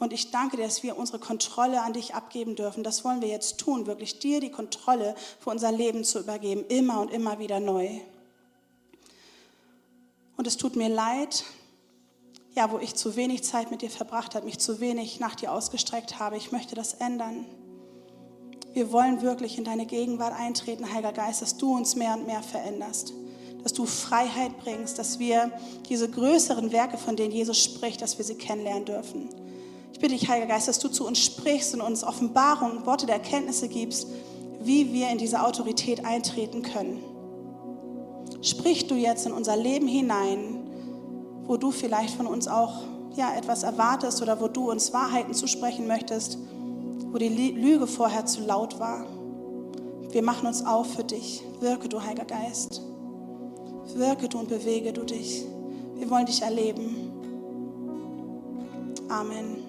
[0.00, 2.82] Und ich danke dir, dass wir unsere Kontrolle an dich abgeben dürfen.
[2.82, 7.00] Das wollen wir jetzt tun, wirklich dir die Kontrolle für unser Leben zu übergeben, immer
[7.00, 8.00] und immer wieder neu.
[10.36, 11.44] Und es tut mir leid,
[12.56, 15.52] ja, wo ich zu wenig Zeit mit dir verbracht habe, mich zu wenig nach dir
[15.52, 16.36] ausgestreckt habe.
[16.36, 17.46] Ich möchte das ändern.
[18.72, 22.42] Wir wollen wirklich in deine Gegenwart eintreten, Heiliger Geist, dass du uns mehr und mehr
[22.42, 23.12] veränderst
[23.64, 25.50] dass du Freiheit bringst, dass wir
[25.88, 29.30] diese größeren Werke, von denen Jesus spricht, dass wir sie kennenlernen dürfen.
[29.92, 33.16] Ich bitte dich, Heiliger Geist, dass du zu uns sprichst und uns Offenbarungen, Worte der
[33.16, 34.06] Erkenntnisse gibst,
[34.60, 37.02] wie wir in diese Autorität eintreten können.
[38.42, 40.60] Sprich du jetzt in unser Leben hinein,
[41.46, 42.82] wo du vielleicht von uns auch
[43.16, 46.36] ja, etwas erwartest oder wo du uns Wahrheiten zusprechen möchtest,
[47.12, 49.06] wo die Lüge vorher zu laut war.
[50.10, 51.42] Wir machen uns auf für dich.
[51.60, 52.82] Wirke du, Heiliger Geist.
[53.94, 55.44] Wirke du und bewege du dich.
[55.96, 57.12] Wir wollen dich erleben.
[59.08, 59.63] Amen.